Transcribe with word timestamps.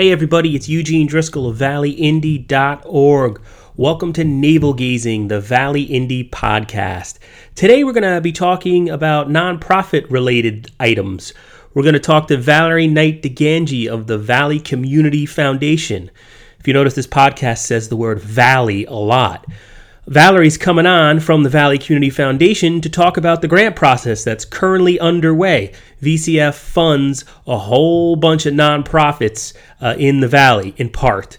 Hey 0.00 0.12
everybody, 0.12 0.56
it's 0.56 0.66
Eugene 0.66 1.06
Driscoll 1.06 1.46
of 1.46 1.58
valleyindy.org. 1.58 3.42
Welcome 3.76 4.14
to 4.14 4.24
Navel 4.24 4.72
Gazing, 4.72 5.28
the 5.28 5.42
Valley 5.42 5.86
Indie 5.86 6.30
podcast. 6.30 7.18
Today 7.54 7.84
we're 7.84 7.92
going 7.92 8.14
to 8.14 8.22
be 8.22 8.32
talking 8.32 8.88
about 8.88 9.28
nonprofit 9.28 10.10
related 10.10 10.72
items. 10.80 11.34
We're 11.74 11.82
going 11.82 11.92
to 11.92 12.00
talk 12.00 12.28
to 12.28 12.38
Valerie 12.38 12.86
Knight 12.86 13.20
DiGangi 13.20 13.88
of 13.88 14.06
the 14.06 14.16
Valley 14.16 14.58
Community 14.58 15.26
Foundation. 15.26 16.10
If 16.58 16.66
you 16.66 16.72
notice, 16.72 16.94
this 16.94 17.06
podcast 17.06 17.58
says 17.58 17.90
the 17.90 17.96
word 17.96 18.20
Valley 18.20 18.86
a 18.86 18.94
lot. 18.94 19.44
Valerie's 20.10 20.58
coming 20.58 20.86
on 20.86 21.20
from 21.20 21.44
the 21.44 21.48
Valley 21.48 21.78
Community 21.78 22.10
Foundation 22.10 22.80
to 22.80 22.90
talk 22.90 23.16
about 23.16 23.42
the 23.42 23.46
grant 23.46 23.76
process 23.76 24.24
that's 24.24 24.44
currently 24.44 24.98
underway. 24.98 25.72
VCF 26.02 26.54
funds 26.54 27.24
a 27.46 27.56
whole 27.56 28.16
bunch 28.16 28.44
of 28.44 28.52
nonprofits 28.52 29.54
uh, 29.80 29.94
in 29.96 30.18
the 30.18 30.26
Valley, 30.26 30.74
in 30.78 30.88
part. 30.88 31.38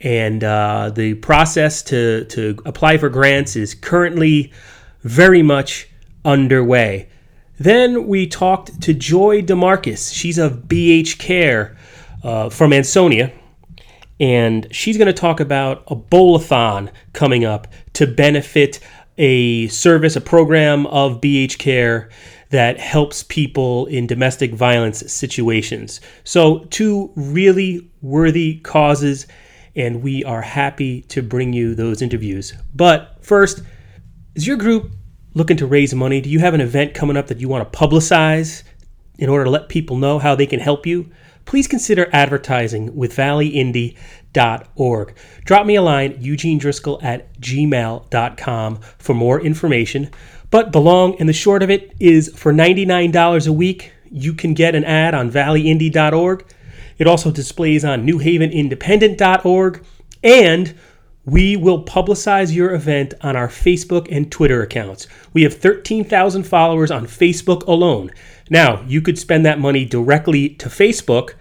And 0.00 0.42
uh, 0.42 0.92
the 0.94 1.12
process 1.16 1.82
to, 1.84 2.24
to 2.24 2.58
apply 2.64 2.96
for 2.96 3.10
grants 3.10 3.54
is 3.54 3.74
currently 3.74 4.50
very 5.02 5.42
much 5.42 5.86
underway. 6.24 7.10
Then 7.58 8.06
we 8.06 8.26
talked 8.26 8.80
to 8.80 8.94
Joy 8.94 9.42
DeMarcus. 9.42 10.14
She's 10.14 10.38
of 10.38 10.62
BH 10.68 11.18
Care 11.18 11.76
uh, 12.24 12.48
from 12.48 12.72
Ansonia 12.72 13.30
and 14.18 14.66
she's 14.70 14.96
going 14.96 15.06
to 15.06 15.12
talk 15.12 15.40
about 15.40 15.84
a 15.88 15.94
bowl-a-thon 15.94 16.90
coming 17.12 17.44
up 17.44 17.68
to 17.94 18.06
benefit 18.06 18.80
a 19.18 19.68
service, 19.68 20.16
a 20.16 20.20
program 20.20 20.86
of 20.86 21.20
BH 21.20 21.58
Care 21.58 22.10
that 22.50 22.78
helps 22.78 23.22
people 23.24 23.86
in 23.86 24.06
domestic 24.06 24.54
violence 24.54 25.10
situations. 25.12 26.00
So, 26.24 26.60
two 26.70 27.12
really 27.16 27.90
worthy 28.02 28.60
causes, 28.60 29.26
and 29.74 30.02
we 30.02 30.22
are 30.24 30.42
happy 30.42 31.02
to 31.02 31.22
bring 31.22 31.52
you 31.52 31.74
those 31.74 32.02
interviews. 32.02 32.54
But 32.74 33.18
first, 33.20 33.62
is 34.34 34.46
your 34.46 34.56
group 34.56 34.90
looking 35.34 35.56
to 35.58 35.66
raise 35.66 35.94
money? 35.94 36.20
Do 36.20 36.30
you 36.30 36.38
have 36.38 36.54
an 36.54 36.60
event 36.60 36.94
coming 36.94 37.16
up 37.16 37.26
that 37.26 37.40
you 37.40 37.48
want 37.48 37.70
to 37.70 37.78
publicize 37.78 38.62
in 39.18 39.28
order 39.28 39.44
to 39.44 39.50
let 39.50 39.68
people 39.68 39.96
know 39.96 40.18
how 40.18 40.34
they 40.34 40.46
can 40.46 40.60
help 40.60 40.86
you? 40.86 41.10
Please 41.46 41.66
consider 41.66 42.10
advertising 42.12 42.94
with 42.94 43.16
valleyindy.org. 43.16 45.14
Drop 45.44 45.66
me 45.66 45.76
a 45.76 45.82
line, 45.82 46.18
Eugene 46.20 46.58
Driscoll 46.58 47.00
at 47.02 47.32
gmail.com 47.40 48.80
for 48.98 49.14
more 49.14 49.40
information. 49.40 50.10
But 50.50 50.72
the 50.72 50.80
long 50.80 51.16
and 51.18 51.28
the 51.28 51.32
short 51.32 51.62
of 51.62 51.70
it 51.70 51.94
is 51.98 52.30
for 52.36 52.52
$99 52.52 53.46
a 53.46 53.52
week, 53.52 53.92
you 54.10 54.34
can 54.34 54.54
get 54.54 54.74
an 54.74 54.84
ad 54.84 55.14
on 55.14 55.30
valleyindy.org. 55.30 56.44
It 56.98 57.06
also 57.06 57.30
displays 57.30 57.84
on 57.84 58.06
newhavenindependent.org. 58.06 59.84
And 60.22 60.74
we 61.26 61.56
will 61.56 61.84
publicize 61.84 62.54
your 62.54 62.72
event 62.72 63.12
on 63.20 63.34
our 63.34 63.48
Facebook 63.48 64.06
and 64.10 64.30
Twitter 64.30 64.62
accounts. 64.62 65.08
We 65.32 65.42
have 65.42 65.54
13,000 65.54 66.44
followers 66.44 66.92
on 66.92 67.06
Facebook 67.06 67.66
alone. 67.66 68.12
Now, 68.48 68.82
you 68.86 69.00
could 69.00 69.18
spend 69.18 69.44
that 69.44 69.58
money 69.58 69.84
directly 69.84 70.50
to 70.50 70.68
Facebook, 70.68 71.34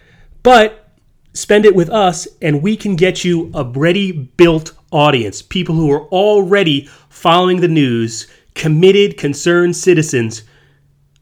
but 0.43 0.89
spend 1.33 1.65
it 1.65 1.75
with 1.75 1.89
us 1.89 2.27
and 2.41 2.63
we 2.63 2.75
can 2.77 2.95
get 2.95 3.23
you 3.23 3.51
a 3.53 3.63
ready 3.63 4.11
built 4.11 4.73
audience, 4.91 5.41
people 5.41 5.75
who 5.75 5.91
are 5.91 6.07
already 6.07 6.89
following 7.09 7.61
the 7.61 7.67
news, 7.67 8.27
committed, 8.53 9.17
concerned 9.17 9.75
citizens 9.75 10.43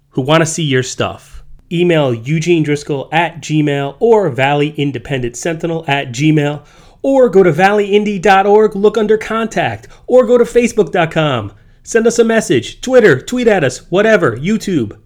who 0.09 0.21
want 0.21 0.41
to 0.41 0.45
see 0.45 0.63
your 0.63 0.83
stuff. 0.83 1.43
Email 1.71 2.13
Eugene 2.13 2.63
Driscoll 2.63 3.09
at 3.11 3.41
Gmail 3.41 3.97
or 3.99 4.29
Valley 4.29 4.69
Independent 4.77 5.35
Sentinel 5.35 5.83
at 5.87 6.09
Gmail 6.09 6.65
or 7.01 7.29
go 7.29 7.43
to 7.43 7.51
valleyindy.org, 7.51 8.75
look 8.75 8.97
under 8.97 9.17
contact, 9.17 9.87
or 10.07 10.25
go 10.25 10.37
to 10.37 10.45
facebook.com. 10.45 11.51
Send 11.83 12.07
us 12.07 12.17
a 12.17 12.23
message, 12.23 12.79
Twitter, 12.79 13.19
tweet 13.19 13.47
at 13.47 13.63
us, 13.63 13.91
whatever, 13.91 14.37
YouTube. 14.37 14.97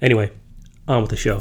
Anyway, 0.00 0.30
on 0.88 1.02
with 1.02 1.10
the 1.10 1.16
show. 1.16 1.40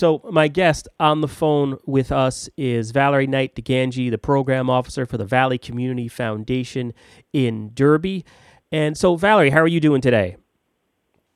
So, 0.00 0.22
my 0.32 0.48
guest 0.48 0.88
on 0.98 1.20
the 1.20 1.28
phone 1.28 1.76
with 1.84 2.10
us 2.10 2.48
is 2.56 2.90
Valerie 2.90 3.26
Knight 3.26 3.54
DiGangi, 3.54 4.10
the 4.10 4.16
program 4.16 4.70
officer 4.70 5.04
for 5.04 5.18
the 5.18 5.26
Valley 5.26 5.58
Community 5.58 6.08
Foundation 6.08 6.94
in 7.34 7.72
Derby. 7.74 8.24
And 8.72 8.96
so, 8.96 9.16
Valerie, 9.16 9.50
how 9.50 9.60
are 9.60 9.68
you 9.68 9.78
doing 9.78 10.00
today? 10.00 10.36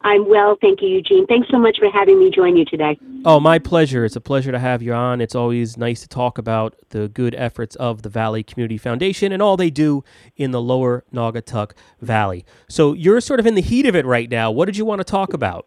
I'm 0.04 0.28
well, 0.28 0.58
thank 0.60 0.82
you, 0.82 0.88
Eugene. 0.88 1.26
Thanks 1.26 1.48
so 1.50 1.58
much 1.58 1.78
for 1.78 1.90
having 1.90 2.18
me 2.18 2.30
join 2.30 2.56
you 2.58 2.66
today. 2.66 2.98
Oh, 3.24 3.40
my 3.40 3.58
pleasure. 3.58 4.04
It's 4.04 4.16
a 4.16 4.20
pleasure 4.20 4.52
to 4.52 4.58
have 4.58 4.82
you 4.82 4.92
on. 4.92 5.22
It's 5.22 5.34
always 5.34 5.78
nice 5.78 6.02
to 6.02 6.08
talk 6.08 6.36
about 6.36 6.76
the 6.90 7.08
good 7.08 7.34
efforts 7.36 7.74
of 7.76 8.02
the 8.02 8.10
Valley 8.10 8.42
Community 8.42 8.76
Foundation 8.76 9.32
and 9.32 9.40
all 9.40 9.56
they 9.56 9.70
do 9.70 10.04
in 10.36 10.50
the 10.50 10.60
lower 10.60 11.04
Naugatuck 11.12 11.72
Valley. 12.02 12.44
So 12.68 12.92
you're 12.92 13.22
sort 13.22 13.40
of 13.40 13.46
in 13.46 13.54
the 13.54 13.62
heat 13.62 13.86
of 13.86 13.96
it 13.96 14.04
right 14.04 14.30
now. 14.30 14.50
What 14.50 14.66
did 14.66 14.76
you 14.76 14.84
want 14.84 15.00
to 15.00 15.04
talk 15.04 15.32
about? 15.32 15.66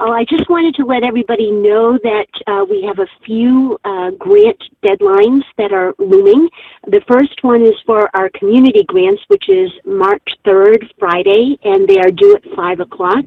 Oh, 0.00 0.12
I 0.12 0.24
just 0.24 0.48
wanted 0.48 0.76
to 0.76 0.84
let 0.84 1.02
everybody 1.02 1.50
know 1.50 1.98
that 2.04 2.28
uh, 2.46 2.64
we 2.70 2.84
have 2.84 3.00
a 3.00 3.08
few 3.26 3.76
uh, 3.84 4.12
grant 4.12 4.62
deadlines 4.80 5.42
that 5.56 5.72
are 5.72 5.92
looming. 5.98 6.48
The 6.86 7.00
first 7.08 7.42
one 7.42 7.62
is 7.62 7.74
for 7.84 8.08
our 8.14 8.30
community 8.30 8.84
grants, 8.84 9.20
which 9.26 9.48
is 9.48 9.72
March 9.84 10.22
3rd, 10.46 10.88
Friday, 11.00 11.58
and 11.64 11.88
they 11.88 11.98
are 11.98 12.12
due 12.12 12.36
at 12.36 12.44
5 12.54 12.78
o'clock. 12.78 13.24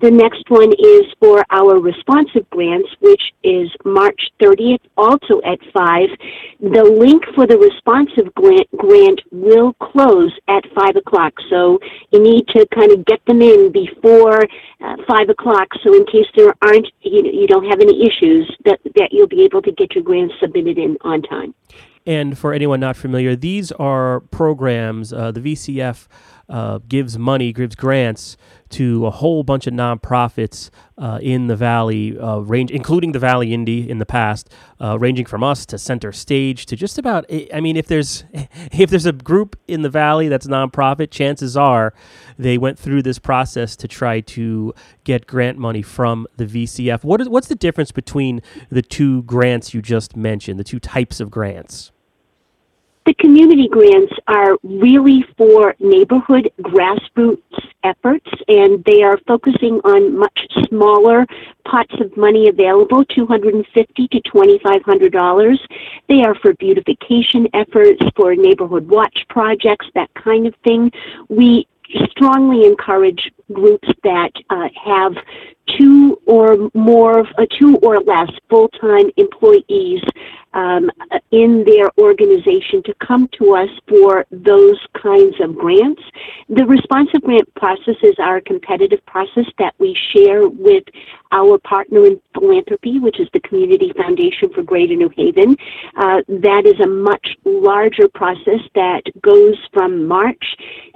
The 0.00 0.12
next 0.12 0.48
one 0.48 0.72
is 0.78 1.02
for 1.18 1.44
our 1.50 1.80
responsive 1.80 2.48
grants, 2.50 2.88
which 3.00 3.22
is 3.42 3.68
March 3.84 4.30
30th, 4.40 4.78
also 4.96 5.40
at 5.44 5.58
5. 5.74 6.08
The 6.60 6.84
link 6.84 7.24
for 7.34 7.48
the 7.48 7.58
responsive 7.58 8.32
grant, 8.34 8.68
grant 8.76 9.20
will 9.32 9.72
close 9.74 10.32
at 10.46 10.62
5 10.72 10.94
o'clock, 10.94 11.32
so 11.50 11.80
you 12.12 12.22
need 12.22 12.46
to 12.48 12.64
kind 12.72 12.92
of 12.92 13.04
get 13.06 13.24
them 13.26 13.42
in 13.42 13.72
before 13.72 14.44
uh, 14.80 14.96
5 15.08 15.28
o'clock, 15.28 15.66
so 15.82 15.94
in 15.94 16.06
case 16.12 16.26
there 16.36 16.54
aren't, 16.62 16.86
you, 17.00 17.22
you 17.24 17.46
don't 17.46 17.66
have 17.66 17.80
any 17.80 18.06
issues, 18.06 18.54
that, 18.64 18.78
that 18.94 19.08
you'll 19.12 19.26
be 19.26 19.44
able 19.44 19.62
to 19.62 19.72
get 19.72 19.94
your 19.94 20.04
grants 20.04 20.34
submitted 20.40 20.78
in 20.78 20.96
on 21.00 21.22
time. 21.22 21.54
And 22.06 22.36
for 22.36 22.52
anyone 22.52 22.80
not 22.80 22.96
familiar, 22.96 23.36
these 23.36 23.72
are 23.72 24.20
programs, 24.20 25.12
uh, 25.12 25.30
the 25.30 25.40
VCF 25.40 26.08
uh, 26.48 26.80
gives 26.88 27.16
money, 27.16 27.52
gives 27.52 27.74
grants 27.76 28.36
to 28.72 29.06
a 29.06 29.10
whole 29.10 29.42
bunch 29.42 29.66
of 29.66 29.74
nonprofits 29.74 30.70
uh, 30.98 31.18
in 31.22 31.46
the 31.46 31.56
valley, 31.56 32.18
uh, 32.18 32.38
range 32.38 32.70
including 32.70 33.12
the 33.12 33.18
Valley 33.18 33.48
Indie 33.48 33.86
in 33.86 33.98
the 33.98 34.06
past, 34.06 34.52
uh, 34.80 34.98
ranging 34.98 35.26
from 35.26 35.42
us 35.42 35.64
to 35.66 35.78
Center 35.78 36.12
Stage 36.12 36.66
to 36.66 36.76
just 36.76 36.98
about. 36.98 37.24
I 37.52 37.60
mean, 37.60 37.76
if 37.76 37.86
there's 37.86 38.24
if 38.32 38.90
there's 38.90 39.06
a 39.06 39.12
group 39.12 39.58
in 39.68 39.82
the 39.82 39.90
valley 39.90 40.28
that's 40.28 40.46
nonprofit, 40.46 41.10
chances 41.10 41.56
are 41.56 41.94
they 42.38 42.58
went 42.58 42.78
through 42.78 43.02
this 43.02 43.18
process 43.18 43.76
to 43.76 43.88
try 43.88 44.20
to 44.20 44.74
get 45.04 45.26
grant 45.26 45.58
money 45.58 45.82
from 45.82 46.26
the 46.36 46.46
VCF. 46.46 47.04
What 47.04 47.20
is 47.20 47.28
what's 47.28 47.48
the 47.48 47.54
difference 47.54 47.92
between 47.92 48.40
the 48.70 48.82
two 48.82 49.22
grants 49.22 49.74
you 49.74 49.82
just 49.82 50.16
mentioned, 50.16 50.58
the 50.58 50.64
two 50.64 50.80
types 50.80 51.20
of 51.20 51.30
grants? 51.30 51.92
The 53.04 53.14
community 53.14 53.66
grants 53.68 54.12
are 54.28 54.56
really 54.62 55.24
for 55.36 55.74
neighborhood 55.80 56.52
grassroots 56.60 57.42
efforts, 57.84 58.28
and 58.48 58.82
they 58.84 59.02
are 59.02 59.18
focusing 59.26 59.80
on 59.84 60.16
much 60.16 60.46
smaller 60.68 61.26
pots 61.64 61.94
of 62.00 62.16
money 62.16 62.48
available, 62.48 63.04
250 63.04 64.08
to 64.08 64.20
$2,500. 64.20 65.58
They 66.08 66.22
are 66.22 66.34
for 66.36 66.54
beautification 66.54 67.48
efforts, 67.54 68.00
for 68.16 68.34
neighborhood 68.34 68.88
watch 68.88 69.24
projects, 69.28 69.86
that 69.94 70.12
kind 70.14 70.46
of 70.46 70.54
thing. 70.64 70.90
We 71.28 71.66
strongly 72.10 72.64
encourage 72.64 73.30
groups 73.52 73.88
that 74.02 74.32
uh, 74.50 74.68
have 74.82 75.14
two 75.78 76.20
or 76.26 76.70
more, 76.74 77.20
uh, 77.38 77.46
two 77.58 77.76
or 77.78 78.00
less 78.00 78.30
full-time 78.48 79.10
employees 79.16 80.02
um, 80.54 80.90
in 81.30 81.64
their 81.64 81.90
organization 81.98 82.82
to 82.82 82.94
come 83.06 83.28
to 83.38 83.54
us 83.54 83.70
for 83.88 84.26
those 84.30 84.78
kinds 85.00 85.34
of 85.40 85.56
grants. 85.56 86.02
The 86.48 86.66
responsive 86.66 87.22
grant 87.22 87.52
process 87.54 87.96
is 88.02 88.14
our 88.18 88.40
competitive 88.40 89.04
process 89.06 89.46
that 89.58 89.74
we 89.78 89.96
share 90.12 90.48
with 90.48 90.84
our 91.32 91.58
partner 91.58 92.06
in 92.06 92.20
philanthropy, 92.34 92.98
which 92.98 93.18
is 93.18 93.28
the 93.32 93.40
Community 93.40 93.92
Foundation 93.96 94.52
for 94.52 94.62
Greater 94.62 94.94
New 94.94 95.10
Haven. 95.16 95.56
Uh, 95.96 96.20
that 96.28 96.66
is 96.66 96.78
a 96.80 96.86
much 96.86 97.26
larger 97.44 98.08
process 98.08 98.60
that 98.74 99.02
goes 99.22 99.56
from 99.72 100.06
March, 100.06 100.44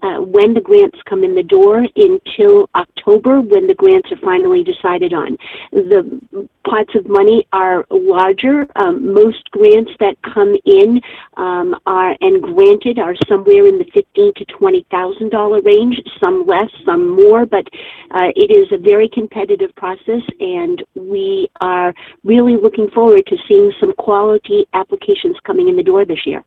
uh, 0.03 0.17
when 0.21 0.53
the 0.53 0.61
grants 0.61 0.99
come 1.07 1.25
in 1.25 1.35
the 1.35 1.43
door, 1.43 1.87
until 1.97 2.69
October, 2.75 3.41
when 3.41 3.67
the 3.67 3.75
grants 3.75 4.13
are 4.13 4.19
finally 4.19 4.56
decided 4.63 5.13
on. 5.13 5.37
The 5.73 6.49
pots 6.65 6.95
of 6.95 7.09
money 7.09 7.47
are 7.53 7.87
larger. 7.91 8.67
Um, 8.77 9.13
most 9.13 9.51
grants 9.51 9.93
that 10.01 10.17
come 10.23 10.57
in 10.65 11.01
um, 11.37 11.79
are 11.87 12.17
and 12.21 12.43
granted 12.43 12.99
are 12.99 13.15
somewhere 13.29 13.67
in 13.67 13.79
the 13.79 13.89
fifteen 13.93 14.33
to 14.35 14.45
twenty 14.47 14.87
thousand 14.91 15.31
dollar 15.31 15.61
range. 15.63 16.01
Some 16.23 16.47
less, 16.47 16.71
some 16.85 17.17
more, 17.17 17.47
but 17.47 17.67
uh, 18.11 18.31
it 18.37 18.51
is 18.51 18.71
a 18.73 18.79
very 18.79 19.09
competitive 19.09 19.75
process. 19.77 20.23
and 20.41 20.83
we 20.95 21.49
are 21.61 21.95
really 22.25 22.57
looking 22.57 22.91
forward 22.91 23.27
to 23.27 23.37
seeing 23.49 23.73
some 23.81 23.93
quality 23.95 24.67
applications 24.73 25.37
coming 25.45 25.69
in 25.69 25.77
the 25.77 25.83
door 25.83 26.05
this 26.05 26.27
year. 26.27 26.45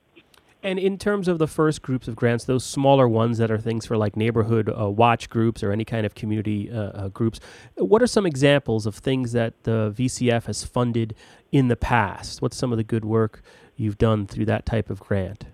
And 0.61 0.77
in 0.77 0.97
terms 0.97 1.29
of 1.29 1.38
the 1.39 1.47
first 1.47 1.81
groups 1.81 2.07
of 2.09 2.15
grants, 2.15 2.44
those 2.44 2.65
smaller 2.65 3.07
ones 3.07 3.38
that 3.38 3.50
are 3.50 3.57
things 3.57 3.85
for 3.85 3.95
like 3.95 4.17
neighborhood 4.17 4.69
uh, 4.69 4.89
watch 4.89 5.29
groups 5.29 5.63
or 5.63 5.71
any 5.71 5.85
kind 5.85 6.06
of 6.06 6.15
community 6.15 6.69
uh, 6.69 6.77
uh, 6.77 7.07
groups, 7.07 7.39
what 7.77 8.01
are 8.01 8.07
some 8.07 8.25
examples 8.25 8.85
of 8.85 8.95
things 8.95 9.31
that 9.31 9.63
the 9.63 9.94
VCF 9.97 10.45
has 10.45 10.65
funded 10.65 11.15
in 11.51 11.69
the 11.69 11.77
past? 11.77 12.41
What's 12.41 12.57
some 12.57 12.73
of 12.73 12.77
the 12.77 12.83
good 12.83 13.06
work 13.06 13.41
you've 13.77 13.97
done 13.97 14.27
through 14.27 14.45
that 14.45 14.65
type 14.65 14.89
of 14.89 15.00
grant? 15.00 15.45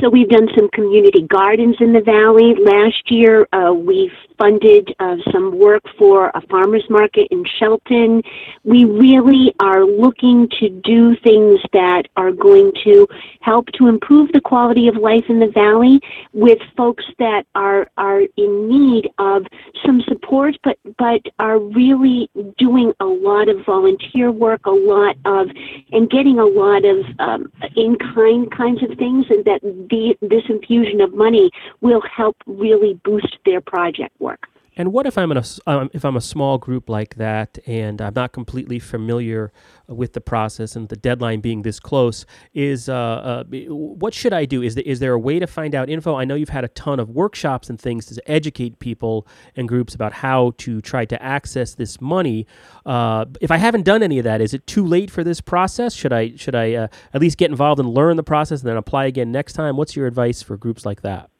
So 0.00 0.08
we've 0.08 0.28
done 0.28 0.48
some 0.56 0.70
community 0.70 1.22
gardens 1.22 1.76
in 1.78 1.92
the 1.92 2.00
valley. 2.00 2.54
Last 2.58 3.10
year, 3.10 3.46
uh, 3.52 3.74
we 3.74 4.10
funded 4.42 4.92
uh, 4.98 5.16
some 5.30 5.56
work 5.56 5.84
for 5.96 6.32
a 6.34 6.40
farmers 6.50 6.84
market 6.90 7.28
in 7.30 7.44
Shelton. 7.60 8.22
We 8.64 8.84
really 8.84 9.54
are 9.60 9.84
looking 9.84 10.48
to 10.58 10.68
do 10.68 11.14
things 11.22 11.60
that 11.72 12.08
are 12.16 12.32
going 12.32 12.72
to 12.82 13.06
help 13.40 13.66
to 13.78 13.86
improve 13.86 14.32
the 14.32 14.40
quality 14.40 14.88
of 14.88 14.96
life 14.96 15.26
in 15.28 15.38
the 15.38 15.46
valley 15.46 16.00
with 16.32 16.58
folks 16.76 17.04
that 17.20 17.46
are 17.54 17.88
are 17.96 18.22
in 18.36 18.68
need 18.68 19.08
of 19.18 19.46
some 19.86 20.02
support, 20.08 20.56
but 20.64 20.76
but 20.98 21.20
are 21.38 21.60
really 21.60 22.28
doing 22.58 22.92
a 22.98 23.04
lot 23.04 23.48
of 23.48 23.64
volunteer 23.64 24.32
work, 24.32 24.66
a 24.66 24.70
lot 24.70 25.16
of 25.24 25.50
and 25.92 26.10
getting 26.10 26.40
a 26.40 26.44
lot 26.44 26.84
of 26.84 26.98
um, 27.20 27.52
in 27.76 27.96
kind 27.96 28.50
kinds 28.50 28.82
of 28.82 28.98
things, 28.98 29.24
and 29.30 29.44
that 29.44 29.60
the, 29.62 30.16
this 30.20 30.42
infusion 30.48 31.00
of 31.00 31.14
money 31.14 31.48
will 31.80 32.02
help 32.02 32.36
really 32.46 32.94
boost 33.04 33.36
their 33.44 33.60
project 33.60 34.12
work. 34.18 34.31
And 34.76 34.92
what 34.92 35.06
if 35.06 35.18
I'm 35.18 35.30
in 35.30 35.36
a 35.36 35.44
um, 35.66 35.90
if 35.92 36.04
I'm 36.04 36.16
a 36.16 36.20
small 36.20 36.56
group 36.56 36.88
like 36.88 37.16
that 37.16 37.58
and 37.66 38.00
I'm 38.00 38.14
not 38.14 38.32
completely 38.32 38.78
familiar 38.78 39.52
with 39.86 40.14
the 40.14 40.20
process 40.20 40.74
and 40.74 40.88
the 40.88 40.96
deadline 40.96 41.40
being 41.40 41.62
this 41.62 41.78
close? 41.78 42.24
Is 42.54 42.88
uh, 42.88 42.94
uh, 42.94 43.44
what 43.68 44.14
should 44.14 44.32
I 44.32 44.46
do? 44.46 44.62
Is 44.62 44.74
there, 44.74 44.84
is 44.84 44.98
there 45.00 45.12
a 45.12 45.18
way 45.18 45.38
to 45.38 45.46
find 45.46 45.74
out 45.74 45.90
info? 45.90 46.16
I 46.16 46.24
know 46.24 46.34
you've 46.34 46.48
had 46.48 46.64
a 46.64 46.68
ton 46.68 47.00
of 47.00 47.10
workshops 47.10 47.68
and 47.68 47.78
things 47.78 48.06
to 48.06 48.30
educate 48.30 48.78
people 48.78 49.26
and 49.56 49.68
groups 49.68 49.94
about 49.94 50.14
how 50.14 50.54
to 50.58 50.80
try 50.80 51.04
to 51.04 51.22
access 51.22 51.74
this 51.74 52.00
money. 52.00 52.46
Uh, 52.86 53.26
if 53.42 53.50
I 53.50 53.58
haven't 53.58 53.84
done 53.84 54.02
any 54.02 54.18
of 54.18 54.24
that, 54.24 54.40
is 54.40 54.54
it 54.54 54.66
too 54.66 54.86
late 54.86 55.10
for 55.10 55.22
this 55.22 55.42
process? 55.42 55.92
Should 55.92 56.14
I 56.14 56.34
should 56.36 56.54
I 56.54 56.74
uh, 56.74 56.88
at 57.12 57.20
least 57.20 57.36
get 57.36 57.50
involved 57.50 57.78
and 57.78 57.90
learn 57.90 58.16
the 58.16 58.22
process 58.22 58.60
and 58.60 58.70
then 58.70 58.78
apply 58.78 59.04
again 59.04 59.32
next 59.32 59.52
time? 59.52 59.76
What's 59.76 59.96
your 59.96 60.06
advice 60.06 60.40
for 60.40 60.56
groups 60.56 60.86
like 60.86 61.02
that? 61.02 61.31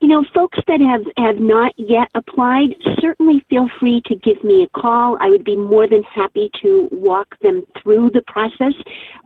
You 0.00 0.06
know, 0.06 0.24
folks 0.32 0.58
that 0.68 0.80
have, 0.80 1.02
have 1.16 1.40
not 1.40 1.72
yet 1.76 2.08
applied, 2.14 2.76
certainly 3.00 3.44
feel 3.50 3.68
free 3.80 4.00
to 4.06 4.14
give 4.14 4.42
me 4.44 4.62
a 4.62 4.68
call. 4.80 5.18
I 5.20 5.28
would 5.28 5.44
be 5.44 5.56
more 5.56 5.88
than 5.88 6.04
happy 6.04 6.50
to 6.62 6.88
walk 6.92 7.36
them 7.40 7.64
through 7.82 8.10
the 8.10 8.22
process. 8.22 8.74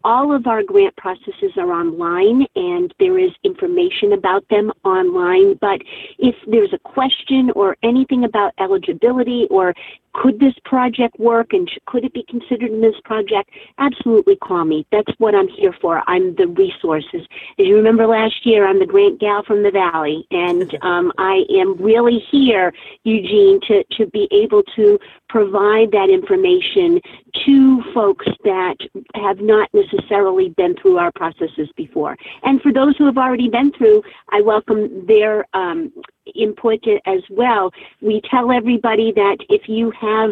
All 0.03 0.35
of 0.35 0.47
our 0.47 0.63
grant 0.63 0.97
processes 0.97 1.53
are 1.59 1.73
online 1.73 2.47
and 2.57 2.93
there 2.99 3.19
is 3.19 3.33
information 3.45 4.15
about 4.15 4.49
them 4.49 4.73
online. 4.83 5.59
But 5.61 5.83
if 6.19 6.35
there's 6.47 6.73
a 6.73 6.79
question 6.79 7.51
or 7.55 7.77
anything 7.83 8.25
about 8.25 8.55
eligibility 8.59 9.47
or 9.51 9.75
could 10.15 10.39
this 10.41 10.55
project 10.65 11.19
work 11.19 11.53
and 11.53 11.71
could 11.87 12.05
it 12.05 12.13
be 12.13 12.25
considered 12.29 12.71
in 12.71 12.81
this 12.81 12.95
project? 13.05 13.51
Absolutely 13.79 14.37
call 14.37 14.65
me. 14.65 14.87
That's 14.93 15.13
what 15.19 15.35
I'm 15.35 15.49
here 15.49 15.75
for. 15.81 16.03
I'm 16.07 16.35
the 16.35 16.49
resources. 16.49 17.23
As 17.59 17.67
you 17.67 17.77
remember 17.77 18.07
last 18.07 18.45
year, 18.45 18.67
I'm 18.67 18.79
the 18.79 18.87
grant 18.87 19.21
gal 19.21 19.43
from 19.43 19.63
the 19.63 19.71
Valley, 19.71 20.27
and 20.31 20.77
um, 20.83 21.13
I 21.19 21.45
am 21.51 21.77
really 21.77 22.19
here, 22.31 22.73
Eugene, 23.05 23.61
to, 23.69 23.85
to 23.97 24.07
be 24.07 24.29
able 24.31 24.63
to 24.77 24.99
provide 25.33 25.91
that 25.93 26.11
information 26.11 27.01
to 27.47 27.83
folks 27.95 28.27
that 28.45 28.77
have 29.15 29.41
not 29.41 29.67
necessarily 29.73 30.51
been 30.51 30.77
through 30.77 30.99
our 30.99 31.11
processes 31.13 31.71
before. 31.75 32.19
And 32.43 32.61
for 32.61 32.71
those 32.71 32.99
who 32.99 33.07
have 33.07 33.17
already 33.17 33.49
been 33.49 33.73
through, 33.73 34.03
I 34.29 34.43
welcome 34.43 35.07
their 35.07 35.47
um, 35.55 35.91
input 36.35 36.85
as 37.07 37.23
well. 37.31 37.71
We 38.01 38.21
tell 38.31 38.53
everybody 38.53 39.13
that 39.13 39.39
if 39.49 39.69
you 39.69 39.91
have 39.93 40.31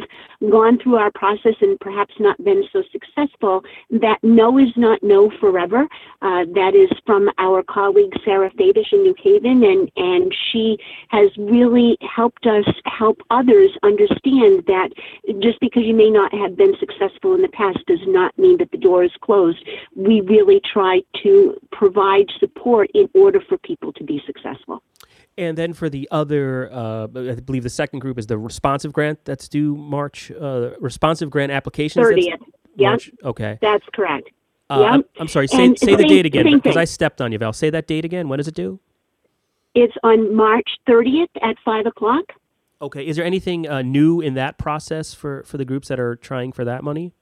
gone 0.51 0.79
through 0.79 0.97
our 0.97 1.11
process 1.13 1.55
and 1.61 1.79
perhaps 1.81 2.15
not 2.19 2.43
been 2.45 2.65
so 2.73 2.83
successful, 2.93 3.63
that 3.91 4.19
no 4.23 4.59
is 4.59 4.71
not 4.77 5.03
no 5.03 5.31
forever. 5.41 5.89
Uh, 6.23 6.45
that 6.55 6.73
is 6.75 6.91
from 7.07 7.31
our 7.39 7.63
colleague 7.63 8.13
Sarah 8.25 8.51
Fabish 8.51 8.93
in 8.93 9.03
New 9.03 9.15
Haven, 9.23 9.65
and, 9.65 9.91
and 9.97 10.35
she 10.53 10.79
has 11.09 11.31
really 11.37 11.97
helped 12.15 12.47
us 12.47 12.65
help 12.85 13.21
others 13.31 13.71
understand 13.83 14.65
that 14.67 14.90
just 15.41 15.61
because 15.61 15.85
you 15.85 15.95
may 15.95 16.11
not 16.11 16.33
have 16.35 16.57
been 16.57 16.75
successful 16.79 17.35
in 17.35 17.43
the 17.43 17.49
past 17.49 17.79
does 17.87 18.01
not 18.07 18.37
mean 18.39 18.59
that 18.59 18.71
the 18.71 18.79
door 18.79 19.05
is 19.05 19.13
closed. 19.21 19.59
We 19.95 20.21
really 20.21 20.61
try 20.61 21.03
to 21.23 21.57
provide 21.73 22.27
support 22.39 22.91
in 22.95 23.09
order 23.15 23.41
for 23.41 23.59
people 23.59 23.93
to 23.95 24.05
be 24.05 24.23
successful. 24.27 24.83
And 25.39 25.57
then 25.57 25.73
for 25.73 25.89
the 25.89 26.09
other, 26.11 26.71
uh, 26.73 27.05
I 27.05 27.35
believe 27.41 27.63
the 27.63 27.71
second 27.71 28.01
group 28.01 28.19
is 28.19 28.27
the 28.27 28.37
responsive 28.37 28.93
grant 28.93 29.25
that's 29.25 29.49
due 29.49 29.77
March. 29.77 30.31
Uh, 30.31 30.71
responsive 30.81 31.31
grant 31.31 31.53
applications. 31.53 32.05
Thirtieth. 32.05 32.41
Yeah. 32.77 32.97
Okay. 33.25 33.59
That's 33.61 33.85
correct. 33.95 34.31
Uh, 34.69 34.81
yep. 34.81 34.91
I'm, 34.93 35.05
I'm, 35.19 35.29
sorry. 35.29 35.49
Say, 35.49 35.75
say 35.75 35.97
the 35.97 36.05
date 36.05 36.27
again 36.27 36.47
because 36.55 36.77
I 36.77 36.85
stepped 36.85 37.21
on 37.21 37.33
you, 37.33 37.39
Val. 37.39 37.53
Say 37.53 37.71
that 37.71 37.87
date 37.87 38.05
again. 38.05 38.29
When 38.29 38.39
is 38.39 38.49
it 38.49 38.55
due? 38.55 38.79
It's 39.75 39.95
on 40.03 40.35
March 40.35 40.69
30th 40.89 41.29
at 41.43 41.57
five 41.65 41.87
o'clock. 41.87 42.25
Okay. 42.83 43.07
Is 43.07 43.17
there 43.17 43.25
anything 43.25 43.69
uh, 43.69 43.83
new 43.83 44.21
in 44.21 44.35
that 44.35 44.59
process 44.59 45.13
for 45.13 45.43
for 45.45 45.59
the 45.59 45.65
groups 45.65 45.89
that 45.89 46.01
are 46.01 46.17
trying 46.17 46.53
for 46.53 46.65
that 46.65 46.83
money? 46.83 47.13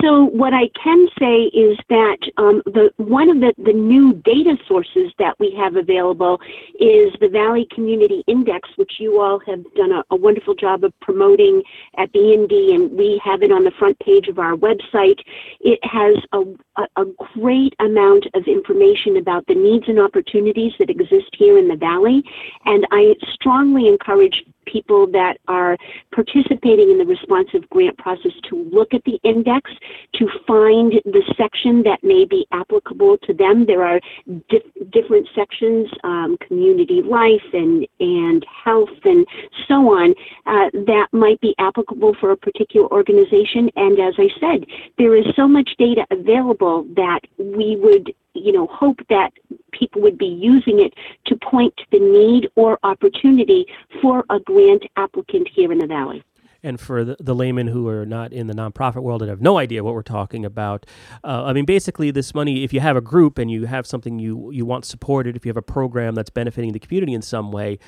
So 0.00 0.26
what 0.26 0.54
I 0.54 0.68
can 0.80 1.08
say 1.18 1.44
is 1.46 1.76
that 1.88 2.18
um, 2.36 2.62
the 2.66 2.92
one 2.98 3.28
of 3.28 3.40
the, 3.40 3.52
the 3.58 3.72
new 3.72 4.14
data 4.14 4.56
sources 4.66 5.12
that 5.18 5.38
we 5.40 5.52
have 5.56 5.74
available 5.74 6.40
is 6.78 7.12
the 7.20 7.28
Valley 7.28 7.66
Community 7.72 8.22
Index, 8.28 8.68
which 8.76 9.00
you 9.00 9.20
all 9.20 9.40
have 9.40 9.64
done 9.74 9.90
a, 9.90 10.04
a 10.10 10.16
wonderful 10.16 10.54
job 10.54 10.84
of 10.84 10.92
promoting 11.00 11.62
at 11.98 12.14
Indy, 12.14 12.74
and 12.74 12.92
we 12.92 13.20
have 13.24 13.42
it 13.42 13.50
on 13.50 13.64
the 13.64 13.72
front 13.72 13.98
page 13.98 14.28
of 14.28 14.38
our 14.38 14.54
website. 14.54 15.18
It 15.60 15.80
has 15.84 16.14
a, 16.32 16.42
a, 16.76 17.02
a 17.02 17.04
great 17.34 17.74
amount 17.80 18.26
of 18.34 18.46
information 18.46 19.16
about 19.16 19.46
the 19.48 19.54
needs 19.54 19.88
and 19.88 19.98
opportunities 19.98 20.74
that 20.78 20.90
exist 20.90 21.34
here 21.36 21.58
in 21.58 21.66
the 21.66 21.76
Valley, 21.76 22.22
and 22.66 22.86
I 22.92 23.16
strongly 23.32 23.88
encourage 23.88 24.44
people 24.66 25.06
that 25.12 25.38
are 25.48 25.76
participating 26.14 26.90
in 26.90 26.98
the 26.98 27.04
responsive 27.04 27.68
grant 27.70 27.96
process 27.98 28.32
to 28.48 28.68
look 28.72 28.94
at 28.94 29.02
the 29.04 29.18
index 29.22 29.70
to 30.14 30.28
find 30.46 30.92
the 31.04 31.22
section 31.36 31.82
that 31.82 32.02
may 32.02 32.24
be 32.24 32.46
applicable 32.52 33.18
to 33.18 33.34
them. 33.34 33.66
There 33.66 33.84
are 33.84 34.00
dif- 34.48 34.90
different 34.90 35.28
sections, 35.34 35.88
um, 36.04 36.36
community 36.46 37.02
life 37.02 37.42
and, 37.52 37.86
and 38.00 38.44
health 38.64 38.88
and 39.04 39.26
so 39.68 39.74
on, 39.74 40.14
uh, 40.46 40.70
that 40.86 41.08
might 41.12 41.40
be 41.40 41.54
applicable 41.58 42.14
for 42.20 42.32
a 42.32 42.36
particular 42.36 42.90
organization. 42.92 43.70
And 43.76 43.98
as 43.98 44.14
I 44.18 44.28
said, 44.40 44.66
there 44.98 45.16
is 45.16 45.26
so 45.36 45.48
much 45.48 45.70
data 45.78 46.06
available 46.10 46.84
that 46.96 47.20
we 47.38 47.76
would 47.76 48.14
you 48.34 48.52
know, 48.52 48.66
hope 48.66 49.00
that 49.08 49.32
people 49.72 50.00
would 50.02 50.18
be 50.18 50.26
using 50.26 50.80
it 50.80 50.94
to 51.26 51.36
point 51.36 51.76
to 51.76 51.84
the 51.90 52.00
need 52.00 52.48
or 52.56 52.78
opportunity 52.82 53.66
for 54.00 54.24
a 54.30 54.40
grant 54.40 54.84
applicant 54.96 55.48
here 55.48 55.72
in 55.72 55.78
the 55.78 55.86
Valley. 55.86 56.22
And 56.64 56.78
for 56.78 57.04
the, 57.04 57.16
the, 57.18 57.34
laymen 57.34 57.66
who 57.66 57.88
are 57.88 58.06
not 58.06 58.32
in 58.32 58.46
the 58.46 58.54
nonprofit 58.54 59.02
world 59.02 59.20
and 59.20 59.28
have 59.28 59.40
no 59.40 59.58
idea 59.58 59.82
what 59.82 59.94
we're 59.94 60.02
talking 60.02 60.44
about, 60.44 60.86
uh, 61.24 61.44
I 61.44 61.52
mean, 61.52 61.64
basically, 61.64 62.12
this 62.12 62.34
money, 62.34 62.62
if 62.62 62.72
you 62.72 62.78
have 62.78 62.96
a 62.96 63.00
group 63.00 63.36
and 63.36 63.50
you 63.50 63.66
have 63.66 63.84
something 63.84 64.20
you, 64.20 64.50
you 64.52 64.64
want 64.64 64.84
supported, 64.84 65.34
if 65.34 65.44
you 65.44 65.50
have 65.50 65.56
a 65.56 65.62
program 65.62 66.14
that's 66.14 66.30
benefiting 66.30 66.72
the 66.72 66.78
community 66.78 67.14
in 67.14 67.22
some 67.22 67.50
way, 67.50 67.80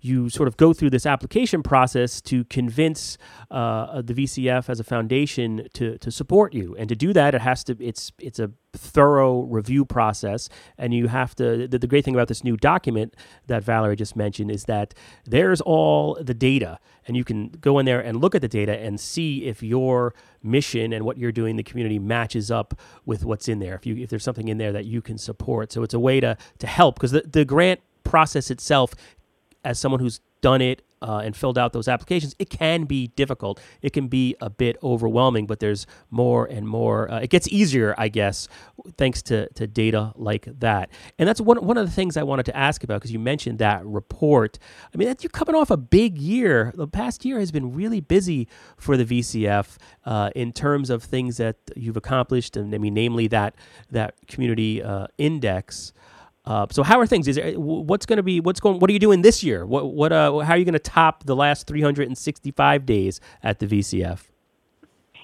you 0.00 0.28
sort 0.28 0.48
of 0.48 0.56
go 0.56 0.72
through 0.72 0.90
this 0.90 1.06
application 1.06 1.62
process 1.62 2.20
to 2.22 2.44
convince 2.44 3.18
uh, 3.50 4.02
the 4.02 4.14
VCF 4.14 4.68
as 4.68 4.80
a 4.80 4.84
foundation 4.84 5.68
to, 5.74 5.98
to 5.98 6.10
support 6.10 6.54
you. 6.54 6.74
And 6.76 6.88
to 6.88 6.96
do 6.96 7.12
that, 7.12 7.34
it 7.34 7.40
has 7.40 7.64
to, 7.64 7.76
it's, 7.80 8.12
it's 8.18 8.38
a 8.38 8.50
thorough 8.72 9.42
review 9.42 9.84
process. 9.84 10.48
And 10.78 10.94
you 10.94 11.08
have 11.08 11.34
to 11.36 11.66
the, 11.66 11.78
the, 11.78 11.86
great 11.86 12.04
thing 12.04 12.14
about 12.14 12.28
this 12.28 12.44
new 12.44 12.56
document 12.56 13.16
that 13.46 13.64
valerie 13.64 13.96
just 13.96 14.14
mentioned 14.14 14.50
is 14.50 14.64
that 14.64 14.94
there's 15.24 15.60
all 15.60 16.16
the 16.20 16.34
data. 16.34 16.78
And 17.06 17.16
you 17.16 17.24
can 17.24 17.48
go 17.48 17.78
in 17.78 17.86
there 17.86 18.00
and 18.00 18.20
look 18.20 18.34
at 18.34 18.42
the 18.42 18.48
data 18.48 18.78
and 18.78 19.00
see 19.00 19.44
if 19.44 19.62
your 19.62 20.14
mission 20.42 20.92
and 20.92 21.04
what 21.04 21.18
you're 21.18 21.32
doing 21.32 21.52
in 21.52 21.56
the 21.56 21.62
community 21.62 21.98
matches 21.98 22.50
up 22.50 22.78
with 23.04 23.24
what's 23.24 23.48
in 23.48 23.58
there 23.58 23.74
if 23.74 23.84
you 23.84 23.96
if 23.96 24.08
there's 24.08 24.24
something 24.24 24.48
in 24.48 24.58
there 24.58 24.72
that 24.72 24.84
you 24.84 25.02
can 25.02 25.18
support. 25.18 25.72
So 25.72 25.82
it's 25.82 25.94
a 25.94 26.00
way 26.00 26.20
to 26.20 26.36
to 26.58 26.66
help 26.66 26.94
because 26.94 27.10
the, 27.10 27.22
the 27.22 27.44
grant 27.44 27.80
process 28.04 28.50
itself 28.50 28.94
as 29.64 29.78
someone 29.78 30.00
who's 30.00 30.20
done 30.40 30.62
it 30.62 30.82
uh, 31.02 31.22
and 31.24 31.36
filled 31.36 31.58
out 31.58 31.72
those 31.72 31.88
applications, 31.88 32.34
it 32.38 32.50
can 32.50 32.84
be 32.84 33.08
difficult. 33.08 33.60
It 33.82 33.92
can 33.92 34.08
be 34.08 34.36
a 34.40 34.50
bit 34.50 34.76
overwhelming, 34.82 35.46
but 35.46 35.60
there's 35.60 35.86
more 36.10 36.46
and 36.46 36.66
more. 36.68 37.10
Uh, 37.10 37.20
it 37.20 37.30
gets 37.30 37.48
easier, 37.48 37.94
I 37.96 38.08
guess, 38.08 38.48
thanks 38.96 39.22
to, 39.22 39.48
to 39.54 39.66
data 39.66 40.12
like 40.16 40.46
that. 40.60 40.90
And 41.18 41.28
that's 41.28 41.40
one, 41.40 41.64
one 41.64 41.78
of 41.78 41.86
the 41.86 41.92
things 41.92 42.16
I 42.16 42.22
wanted 42.22 42.46
to 42.46 42.56
ask 42.56 42.84
about 42.84 43.00
because 43.00 43.12
you 43.12 43.18
mentioned 43.18 43.58
that 43.58 43.84
report. 43.84 44.58
I 44.92 44.96
mean, 44.96 45.14
you're 45.20 45.30
coming 45.30 45.54
off 45.54 45.70
a 45.70 45.76
big 45.76 46.18
year. 46.18 46.72
The 46.74 46.88
past 46.88 47.24
year 47.24 47.38
has 47.38 47.50
been 47.50 47.72
really 47.72 48.00
busy 48.00 48.48
for 48.76 48.96
the 48.96 49.04
VCF 49.04 49.76
uh, 50.04 50.30
in 50.34 50.52
terms 50.52 50.90
of 50.90 51.02
things 51.02 51.36
that 51.38 51.56
you've 51.76 51.96
accomplished, 51.96 52.56
and 52.56 52.74
I 52.74 52.78
mean, 52.78 52.94
namely 52.94 53.26
that 53.28 53.54
that 53.90 54.14
community 54.26 54.82
uh, 54.82 55.06
index. 55.18 55.92
Uh, 56.44 56.66
so 56.70 56.82
how 56.82 56.98
are 56.98 57.06
things? 57.06 57.28
Is 57.28 57.36
there, 57.36 57.52
what's 57.52 58.06
going 58.06 58.16
to 58.16 58.22
be 58.22 58.40
what's 58.40 58.60
going? 58.60 58.78
What 58.78 58.88
are 58.90 58.92
you 58.92 58.98
doing 58.98 59.22
this 59.22 59.42
year? 59.42 59.66
What 59.66 59.92
what 59.92 60.12
uh, 60.12 60.38
how 60.38 60.54
are 60.54 60.56
you 60.56 60.64
going 60.64 60.72
to 60.72 60.78
top 60.78 61.24
the 61.24 61.36
last 61.36 61.66
365 61.66 62.86
days 62.86 63.20
at 63.42 63.58
the 63.58 63.66
VCF? 63.66 64.20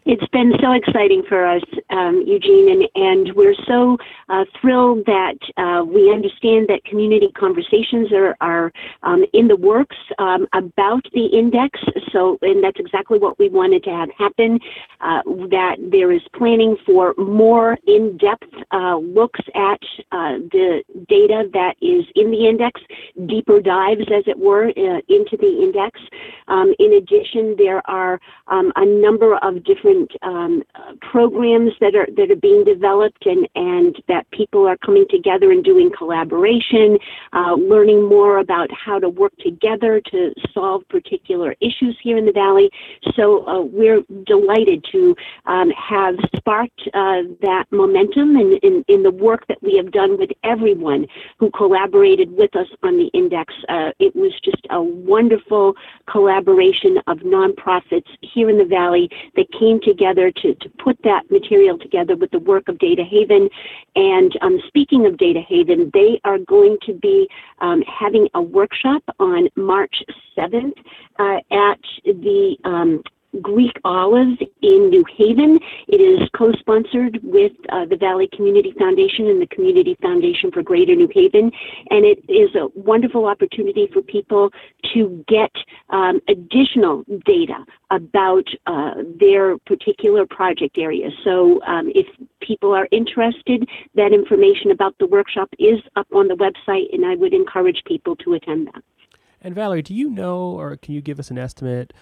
It's 0.05 0.27
been 0.29 0.53
so 0.61 0.71
exciting 0.71 1.25
for 1.29 1.45
us, 1.45 1.63
um, 1.91 2.23
Eugene, 2.27 2.71
and, 2.71 2.89
and 2.95 3.35
we're 3.35 3.55
so 3.67 3.97
uh, 4.29 4.45
thrilled 4.61 5.05
that 5.07 5.39
uh, 5.57 5.85
we 5.85 6.11
understand 6.11 6.69
that 6.69 6.85
community 6.85 7.31
conversations 7.33 8.13
are, 8.13 8.37
are 8.41 8.73
um, 9.03 9.25
in 9.33 9.49
the 9.49 9.57
works 9.57 9.97
um, 10.19 10.47
about 10.53 11.05
the 11.13 11.27
index. 11.27 11.81
So, 12.13 12.39
and 12.43 12.63
that's 12.63 12.81
exactly 12.81 13.19
what 13.19 13.39
we 13.39 13.49
wanted 13.49 13.85
to 13.85 13.91
have 13.91 14.11
happen. 14.17 14.59
Uh, 15.01 15.23
that 15.51 15.77
there 15.79 16.11
is 16.13 16.23
planning 16.35 16.77
for 16.85 17.15
more 17.19 17.79
in-depth 17.87 18.53
uh, 18.73 18.97
looks 18.97 19.41
at 19.55 19.81
uh, 20.13 20.39
the 20.53 20.83
data 21.09 21.49
that 21.53 21.77
is 21.81 22.05
in 22.15 22.31
the 22.31 22.49
index, 22.49 22.81
deeper 23.27 23.61
dives, 23.61 24.07
as 24.13 24.25
it 24.27 24.39
were, 24.39 24.69
uh, 24.69 25.01
into 25.09 25.37
the 25.37 25.63
index. 25.63 26.01
Um, 26.49 26.75
in 26.79 26.95
addition, 26.95 27.55
there 27.57 27.83
are 27.89 28.21
um, 28.49 28.73
a 28.77 28.85
number 28.85 29.37
of 29.37 29.65
different 29.65 30.11
um, 30.23 30.63
programs 31.01 31.73
that 31.81 31.95
are 31.95 32.09
that 32.17 32.31
are 32.31 32.37
being 32.37 32.65
developed 32.65 33.27
and 33.27 33.49
and 33.55 33.97
that 34.09 34.31
people 34.31 34.67
are 34.67 34.77
coming 34.79 35.07
together 35.09 35.51
and 35.51 35.65
doing 35.65 35.91
collaboration, 35.91 36.99
uh, 37.33 37.55
learning 37.55 38.09
more 38.09 38.39
about 38.39 38.71
how 38.73 38.99
to 38.99 39.09
work 39.09 39.37
together 39.39 40.01
to 40.11 40.33
solve 40.53 40.87
particular 40.89 41.55
issues 41.61 41.97
here 42.03 42.17
in 42.17 42.27
the 42.27 42.33
valley. 42.33 42.71
So 43.15 43.47
uh, 43.47 43.61
we're 43.63 44.03
delighted 44.25 44.85
to 44.93 45.17
um, 45.47 45.71
have 45.71 46.17
sparked 46.37 46.83
uh, 46.95 47.23
that 47.43 47.65
momentum 47.71 48.37
in, 48.37 48.59
in, 48.63 48.85
in, 48.89 49.03
the 49.03 49.11
work 49.11 49.47
that 49.49 49.63
we 49.63 49.77
have 49.77 49.91
done 49.93 50.19
with 50.19 50.31
everyone 50.43 51.07
who 51.39 51.51
collaborated 51.51 52.31
with 52.33 52.55
us 52.57 52.69
on 52.83 52.97
the 52.97 53.07
index. 53.09 53.53
Uh, 53.69 53.93
it 53.99 54.15
was 54.15 54.33
just 54.45 54.67
a 54.71 54.83
wonderful 54.83 55.75
collaboration 56.07 56.99
of 57.07 57.19
nonprofits 57.19 58.09
here 58.21 58.49
in 58.51 58.59
the 58.59 58.65
valley 58.65 59.09
that 59.37 59.47
came 59.53 59.81
together 59.81 60.31
to, 60.31 60.55
to 60.57 60.69
put 60.79 60.97
that 61.03 61.31
material 61.31 61.66
together 61.75 62.17
with 62.17 62.31
the 62.31 62.39
work 62.39 62.69
of 62.69 62.79
Data 62.79 63.03
Haven. 63.03 63.49
And 63.97 64.33
um, 64.43 64.61
speaking 64.69 65.07
of 65.07 65.17
Data 65.17 65.41
Haven, 65.41 65.91
they 65.93 66.21
are 66.25 66.39
going 66.39 66.79
to 66.87 66.93
be 66.95 67.29
um, 67.61 67.83
having 67.83 68.29
a 68.35 68.41
workshop 68.43 69.03
on 69.19 69.49
March 69.57 70.03
7th 70.37 70.75
uh, 71.19 71.39
at 71.51 71.81
the 72.05 72.57
um, 72.65 73.03
Greek 73.43 73.73
Olives 73.85 74.39
in 74.63 74.91
New 74.91 75.05
Haven. 75.17 75.59
It 75.89 76.01
is 76.01 76.29
co-sponsored 76.37 77.21
with 77.23 77.53
uh, 77.71 77.85
the 77.87 77.97
Valley 77.97 78.29
Community 78.35 78.73
Foundation 78.79 79.29
and 79.29 79.41
the 79.41 79.47
Community 79.47 79.97
Foundation 80.01 80.51
for 80.51 80.63
Greater 80.63 80.95
New 80.95 81.09
Haven, 81.13 81.51
and 81.91 82.05
it 82.05 82.19
is 82.29 82.55
a 82.55 82.69
wonderful 82.75 83.27
opportunity 83.27 83.89
for 83.93 84.03
people 84.03 84.51
to 84.95 85.25
get 85.29 85.51
um, 85.91 86.21
additional 86.29 87.05
data 87.25 87.65
about 87.91 88.47
uh, 88.67 88.95
their 89.21 89.59
particular 89.59 90.27
project 90.27 90.79
area. 90.79 91.11
So 91.25 91.63
um, 91.65 91.91
if 91.95 92.07
people 92.41 92.75
are 92.75 92.89
interested, 92.91 93.69
that 93.95 94.13
information 94.13 94.71
about 94.71 94.97
the 94.99 95.07
workshop 95.07 95.49
is 95.59 95.81
up 95.95 96.09
on 96.15 96.29
the 96.29 96.35
website, 96.35 96.93
and 96.93 97.05
I 97.05 97.15
would 97.15 97.33
encourage 97.33 97.83
people 97.87 98.17
to 98.17 98.35
attend 98.35 98.69
that. 98.69 98.83
And 99.41 99.55
Valerie, 99.55 99.83
do 99.83 99.95
you 99.95 100.11
know, 100.11 100.39
or 100.39 100.77
can 100.77 100.95
you 100.95 101.01
give 101.01 101.21
us 101.21 101.31
an 101.31 101.39
estimate 101.39 101.93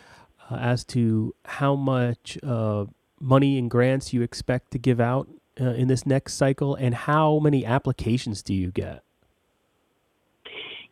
uh, 0.50 0.56
as 0.56 0.84
to 0.84 1.34
how 1.44 1.74
much 1.74 2.38
uh, 2.42 2.86
money 3.20 3.58
and 3.58 3.70
grants 3.70 4.12
you 4.12 4.22
expect 4.22 4.70
to 4.72 4.78
give 4.78 5.00
out 5.00 5.28
uh, 5.60 5.70
in 5.70 5.88
this 5.88 6.06
next 6.06 6.34
cycle, 6.34 6.74
and 6.74 6.94
how 6.94 7.38
many 7.38 7.64
applications 7.64 8.42
do 8.42 8.54
you 8.54 8.70
get? 8.70 9.04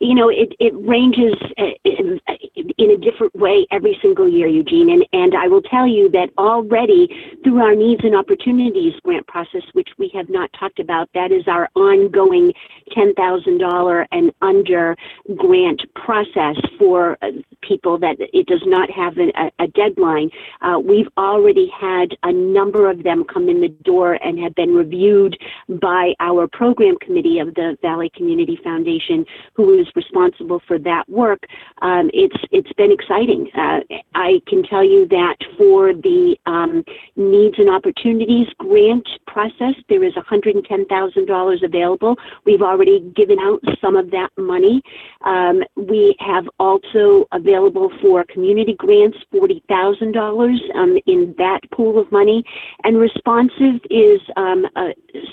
you 0.02 0.16
know, 0.16 0.28
it, 0.28 0.52
it 0.58 0.74
ranges 0.76 1.34
uh, 1.58 2.34
in, 2.54 2.90
a 2.90 2.96
different 2.96 3.34
way 3.34 3.66
every 3.70 3.98
single 4.02 4.28
year, 4.28 4.46
Eugene. 4.46 4.90
And, 4.90 5.06
and 5.12 5.34
I 5.34 5.48
will 5.48 5.62
tell 5.62 5.86
you 5.86 6.10
that 6.10 6.30
already 6.38 7.08
through 7.42 7.60
our 7.60 7.74
needs 7.74 8.02
and 8.04 8.14
opportunities 8.14 8.94
grant 9.02 9.26
process, 9.26 9.62
which 9.72 9.88
we 9.98 10.10
have 10.14 10.28
not 10.28 10.50
talked 10.58 10.78
about, 10.78 11.08
that 11.14 11.32
is 11.32 11.46
our 11.48 11.68
ongoing 11.74 12.52
$10,000 12.96 14.06
and 14.12 14.32
under 14.42 14.96
grant 15.36 15.82
process 15.94 16.56
for 16.78 17.16
uh, 17.22 17.28
people 17.62 17.98
that 17.98 18.16
it 18.18 18.46
does 18.46 18.62
not 18.66 18.90
have 18.90 19.16
a, 19.18 19.50
a 19.58 19.68
deadline. 19.68 20.30
Uh, 20.60 20.78
we've 20.78 21.08
already 21.16 21.70
had 21.78 22.16
a 22.24 22.32
number 22.32 22.90
of 22.90 23.02
them 23.02 23.24
come 23.24 23.48
in 23.48 23.60
the 23.60 23.68
door 23.68 24.14
and 24.22 24.38
have 24.38 24.54
been 24.54 24.74
reviewed 24.74 25.38
by 25.80 26.12
our 26.20 26.46
program 26.48 26.96
committee 27.00 27.38
of 27.38 27.54
the 27.54 27.76
Valley 27.80 28.10
Community 28.14 28.58
Foundation, 28.62 29.24
who 29.54 29.78
is 29.78 29.86
responsible 29.94 30.60
for 30.66 30.78
that 30.78 31.08
work. 31.08 31.44
Um, 31.80 32.10
it's 32.12 32.41
it's 32.50 32.72
been 32.74 32.92
exciting. 32.92 33.50
Uh, 33.54 33.80
I 34.14 34.40
can 34.46 34.62
tell 34.62 34.84
you 34.84 35.06
that 35.08 35.36
for 35.56 35.92
the 35.94 36.36
um, 36.46 36.84
needs 37.16 37.58
and 37.58 37.70
opportunities 37.70 38.48
grant 38.58 39.08
process, 39.26 39.74
there 39.88 40.02
is 40.02 40.14
$110,000 40.14 41.62
available. 41.62 42.16
We've 42.44 42.62
already 42.62 43.00
given 43.14 43.38
out 43.38 43.60
some 43.80 43.96
of 43.96 44.10
that 44.10 44.30
money. 44.36 44.82
Um, 45.22 45.62
we 45.76 46.16
have 46.20 46.48
also 46.58 47.26
available 47.32 47.90
for 48.00 48.24
community 48.24 48.74
grants 48.74 49.18
$40,000 49.32 50.76
um, 50.76 50.98
in 51.06 51.34
that 51.38 51.60
pool 51.70 51.98
of 51.98 52.10
money, 52.12 52.44
and 52.84 52.98
responsive 52.98 53.80
is 53.90 54.20
um, 54.36 54.66
uh, 54.76 54.88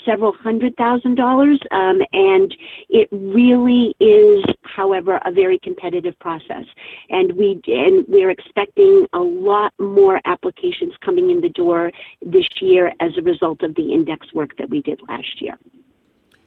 several 0.05 0.33
hundred 0.33 0.75
thousand 0.77 1.15
dollars, 1.15 1.59
um, 1.71 2.01
and 2.13 2.55
it 2.89 3.07
really 3.11 3.95
is 3.99 4.43
however, 4.79 5.19
a 5.25 5.31
very 5.31 5.59
competitive 5.59 6.17
process. 6.19 6.65
And 7.09 7.33
we 7.33 7.61
and 7.67 8.05
we're 8.07 8.29
expecting 8.29 9.07
a 9.13 9.19
lot 9.19 9.73
more 9.79 10.19
applications 10.25 10.93
coming 11.03 11.29
in 11.29 11.41
the 11.41 11.49
door 11.49 11.91
this 12.21 12.47
year 12.61 12.93
as 12.99 13.17
a 13.17 13.21
result 13.21 13.63
of 13.63 13.75
the 13.75 13.93
index 13.93 14.33
work 14.33 14.57
that 14.57 14.69
we 14.69 14.81
did 14.81 15.01
last 15.07 15.41
year. 15.41 15.57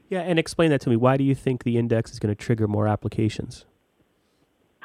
Yeah, 0.09 0.21
and 0.21 0.39
explain 0.39 0.71
that 0.71 0.83
to 0.83 0.91
me. 0.91 0.97
Why 0.97 1.17
do 1.17 1.25
you 1.25 1.35
think 1.35 1.65
the 1.65 1.79
index 1.79 2.13
is 2.13 2.19
going 2.19 2.35
to 2.35 2.41
trigger 2.41 2.69
more 2.69 2.87
applications? 2.87 3.65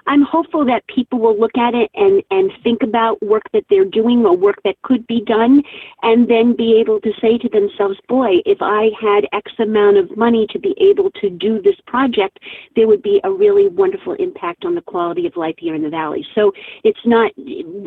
I'm 0.08 0.22
hopeful 0.22 0.66
that 0.66 0.88
people 0.88 1.20
will 1.20 1.38
look 1.38 1.58
at 1.58 1.76
it 1.76 1.92
and, 1.94 2.24
and 2.32 2.52
think 2.64 2.82
about 2.82 3.22
work 3.22 3.44
that 3.54 3.66
they're 3.70 3.86
doing 3.86 4.26
or 4.26 4.36
work 4.36 4.62
that 4.64 4.82
could 4.82 5.06
be 5.08 5.22
done 5.22 5.64
and 6.02 6.28
then 6.28 6.56
be 6.56 6.80
able 6.80 7.02
to 7.02 7.12
say 7.22 7.38
to 7.38 7.50
themselves, 7.50 7.98
boy, 8.08 8.38
if 8.46 8.60
I 8.62 8.92
had 9.00 9.28
X 9.34 9.52
amount 9.60 9.98
of 9.98 10.16
money 10.16 10.48
to 10.52 10.60
be 10.60 10.76
able 10.80 11.12
to 11.12 11.30
do 11.30 11.62
this 11.62 11.76
project, 11.88 12.40
there 12.76 12.88
would 12.88 13.02
be 13.02 13.20
a 13.24 13.32
really 13.32 13.68
wonderful 13.68 14.14
impact 14.14 14.64
on 14.64 14.76
the 14.76 14.82
quality 14.82 15.28
of 15.28 15.36
life 15.36 15.56
here 15.58 15.76
in 15.76 15.84
the 15.84 15.90
Valley. 15.90 16.26
So 16.34 16.54
it's 16.84 17.06
not 17.06 17.32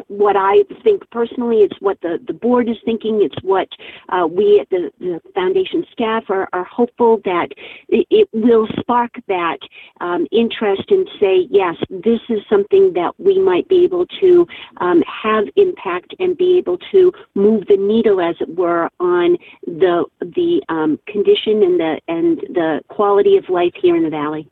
what 0.09 0.37
I 0.37 0.63
think 0.83 1.09
personally, 1.11 1.59
it's 1.59 1.81
what 1.81 2.01
the, 2.03 2.21
the 2.27 2.35
board 2.35 2.69
is 2.69 2.77
thinking, 2.85 3.23
it's 3.23 3.43
what 3.43 3.69
uh, 4.11 4.27
we 4.27 4.61
at 4.61 4.69
the, 4.71 4.91
the 4.99 5.21
foundation 5.35 5.87
staff 5.93 6.25
are, 6.29 6.49
are 6.53 6.65
hopeful 6.65 7.21
that 7.25 7.49
it, 7.89 8.07
it 8.11 8.29
will 8.33 8.67
spark 8.79 9.13
that 9.29 9.59
um, 10.01 10.27
interest 10.33 10.91
and 10.91 11.09
say, 11.21 11.47
yes, 11.51 11.77
this 11.89 12.10
is 12.29 12.41
something 12.49 12.93
that 12.95 13.13
we 13.19 13.39
might 13.39 13.69
be 13.69 13.85
able 13.85 14.07
to 14.21 14.47
um, 14.79 15.03
have 15.03 15.45
impact 15.57 16.15
and 16.19 16.37
be 16.37 16.59
able 16.59 16.79
to 16.91 17.13
move 17.35 17.67
the 17.69 17.77
needle, 17.77 18.21
as 18.21 18.37
it 18.41 18.57
were, 18.57 18.89
on 18.99 19.37
the 19.67 20.05
the 20.21 20.63
um, 20.69 20.99
condition 21.07 21.63
and 21.63 21.79
the 21.79 22.01
and 22.09 22.39
the 22.55 22.81
quality 22.89 23.37
of 23.37 23.49
life 23.49 23.73
here 23.81 23.97
in 23.97 24.03
the 24.03 24.11
valley. 24.11 24.49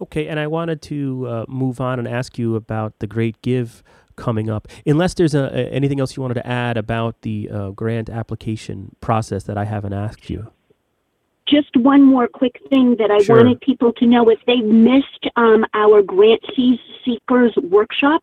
Okay, 0.00 0.28
and 0.28 0.38
I 0.38 0.46
wanted 0.46 0.80
to 0.82 1.26
uh, 1.26 1.44
move 1.48 1.80
on 1.80 1.98
and 1.98 2.06
ask 2.06 2.38
you 2.38 2.54
about 2.54 2.98
the 3.00 3.06
Great 3.06 3.40
Give 3.42 3.82
coming 4.14 4.48
up. 4.50 4.68
Unless 4.86 5.14
there's 5.14 5.34
a 5.34 5.50
anything 5.72 6.00
else 6.00 6.16
you 6.16 6.22
wanted 6.22 6.34
to 6.34 6.46
add 6.46 6.76
about 6.76 7.22
the 7.22 7.48
uh, 7.50 7.70
grant 7.70 8.08
application 8.10 8.94
process 9.00 9.44
that 9.44 9.58
I 9.58 9.64
haven't 9.64 9.92
asked 9.92 10.30
you. 10.30 10.52
Just 11.50 11.76
one 11.76 12.02
more 12.02 12.28
quick 12.28 12.60
thing 12.70 12.96
that 12.96 13.10
I 13.10 13.18
Sure. 13.18 13.36
wanted 13.36 13.60
people 13.60 13.92
to 13.94 14.06
know 14.06 14.28
if 14.28 14.38
they've 14.46 14.64
missed 14.64 15.26
um, 15.36 15.64
our 15.74 16.02
Grant 16.02 16.42
Seekers 17.04 17.54
workshop, 17.56 18.22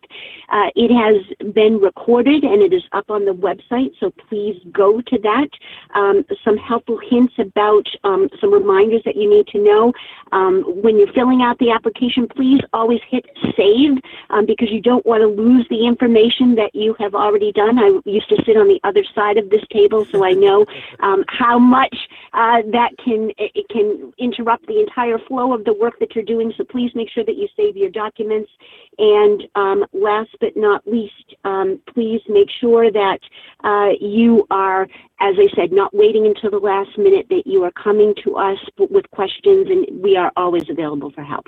uh, 0.50 0.70
it 0.76 0.92
has 0.92 1.16
been 1.54 1.80
recorded 1.80 2.44
and 2.44 2.62
it 2.62 2.74
is 2.74 2.84
up 2.92 3.10
on 3.10 3.26
the 3.26 3.34
website, 3.34 3.92
so 4.00 4.12
please 4.30 4.60
go 4.72 5.02
to 5.02 5.18
that. 5.20 5.50
Um, 5.96 6.26
some 6.44 6.58
helpful 6.58 7.00
hints 7.10 7.34
about 7.40 7.88
um, 8.04 8.30
some 8.40 8.54
reminders 8.54 9.02
that 9.06 9.16
you 9.16 9.30
need 9.30 9.48
to 9.48 9.64
know. 9.64 9.94
Um, 10.32 10.64
when 10.84 10.98
you're 10.98 11.14
filling 11.14 11.42
out 11.42 11.58
the 11.60 11.72
application, 11.72 12.28
please 12.28 12.62
always 12.74 13.02
hit 13.10 13.26
save 13.58 13.98
um, 14.30 14.46
because 14.46 14.70
you 14.72 14.82
don't 14.82 15.06
want 15.06 15.22
to 15.22 15.28
lose 15.28 15.66
the 15.70 15.86
information 15.86 16.56
that 16.56 16.74
you 16.76 16.96
have 17.00 17.16
already 17.16 17.52
done. 17.52 17.80
I 17.80 18.00
used 18.06 18.30
to 18.30 18.44
sit 18.46 18.58
on 18.58 18.68
the 18.68 18.80
other 18.84 19.04
side 19.16 19.38
of 19.38 19.50
this 19.50 19.64
table, 19.72 20.06
so 20.12 20.24
I 20.24 20.34
know 20.34 20.66
um, 21.00 21.24
how 21.28 21.58
much 21.58 21.96
uh, 22.34 22.62
that 22.72 22.92
can 23.04 23.15
it 23.38 23.52
it 23.56 23.68
can 23.70 24.14
interrupt 24.18 24.68
the 24.68 24.80
entire 24.80 25.18
flow 25.28 25.54
of 25.54 25.64
the 25.66 25.74
work 25.74 26.00
that 26.00 26.16
you're 26.16 26.24
doing. 26.24 26.54
So 26.58 26.64
please 26.64 26.92
make 26.96 27.10
sure 27.10 27.24
that 27.24 27.36
you 27.36 27.48
save 27.56 27.76
your 27.76 27.90
documents. 27.90 28.52
And 28.98 29.44
um, 29.56 29.86
last 29.94 30.32
but 30.40 30.56
not 30.56 30.86
least, 30.88 31.36
um, 31.44 31.82
please 31.94 32.22
make 32.28 32.50
sure 32.60 32.92
that 32.92 33.20
uh, 33.64 33.90
you 34.00 34.46
are, 34.52 34.84
as 35.20 35.36
I 35.38 35.48
said, 35.56 35.72
not 35.72 35.94
waiting 35.94 36.26
until 36.26 36.52
the 36.52 36.58
last 36.58 36.98
minute. 36.98 37.28
That 37.30 37.44
you 37.46 37.64
are 37.64 37.72
coming 37.72 38.14
to 38.24 38.38
us 38.38 38.60
with 38.78 39.10
questions, 39.12 39.68
and 39.70 40.02
we 40.02 40.16
are 40.16 40.32
always 40.36 40.70
available 40.70 41.12
for 41.12 41.24
help. 41.24 41.48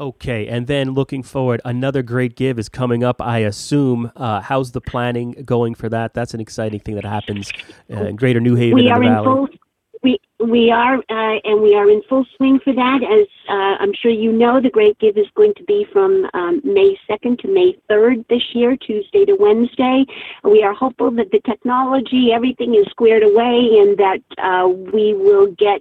Okay, 0.00 0.46
and 0.46 0.68
then 0.68 0.92
looking 0.92 1.24
forward, 1.24 1.60
another 1.64 2.04
great 2.04 2.36
give 2.36 2.56
is 2.56 2.68
coming 2.68 3.02
up. 3.02 3.20
I 3.20 3.38
assume. 3.38 4.12
Uh, 4.14 4.40
how's 4.40 4.70
the 4.70 4.80
planning 4.80 5.32
going 5.44 5.74
for 5.74 5.88
that? 5.88 6.14
That's 6.14 6.34
an 6.34 6.40
exciting 6.40 6.78
thing 6.78 6.94
that 6.94 7.04
happens 7.04 7.50
uh, 7.90 8.04
in 8.04 8.14
Greater 8.14 8.38
New 8.38 8.54
Haven 8.54 8.76
we 8.76 8.90
are 8.90 9.00
the 9.00 9.06
in 9.06 9.12
Valley. 9.12 9.24
full 9.24 9.48
we 10.02 10.20
we 10.40 10.70
are 10.70 10.98
uh, 10.98 11.38
and 11.44 11.60
we 11.60 11.74
are 11.74 11.90
in 11.90 12.00
full 12.08 12.24
swing 12.36 12.60
for 12.62 12.72
that 12.72 13.02
as 13.02 13.26
uh, 13.48 13.82
i'm 13.82 13.92
sure 13.92 14.10
you 14.10 14.30
know 14.30 14.60
the 14.60 14.70
great 14.70 14.96
give 15.00 15.16
is 15.16 15.26
going 15.34 15.52
to 15.54 15.64
be 15.64 15.84
from 15.92 16.28
um, 16.32 16.60
may 16.62 16.96
2nd 17.10 17.40
to 17.40 17.48
may 17.48 17.76
3rd 17.90 18.24
this 18.28 18.42
year 18.54 18.76
tuesday 18.76 19.24
to 19.24 19.34
wednesday 19.34 20.04
we 20.44 20.62
are 20.62 20.72
hopeful 20.72 21.10
that 21.10 21.28
the 21.32 21.40
technology 21.40 22.30
everything 22.32 22.76
is 22.76 22.86
squared 22.88 23.24
away 23.24 23.78
and 23.80 23.98
that 23.98 24.20
uh, 24.38 24.68
we 24.68 25.12
will 25.14 25.50
get 25.58 25.80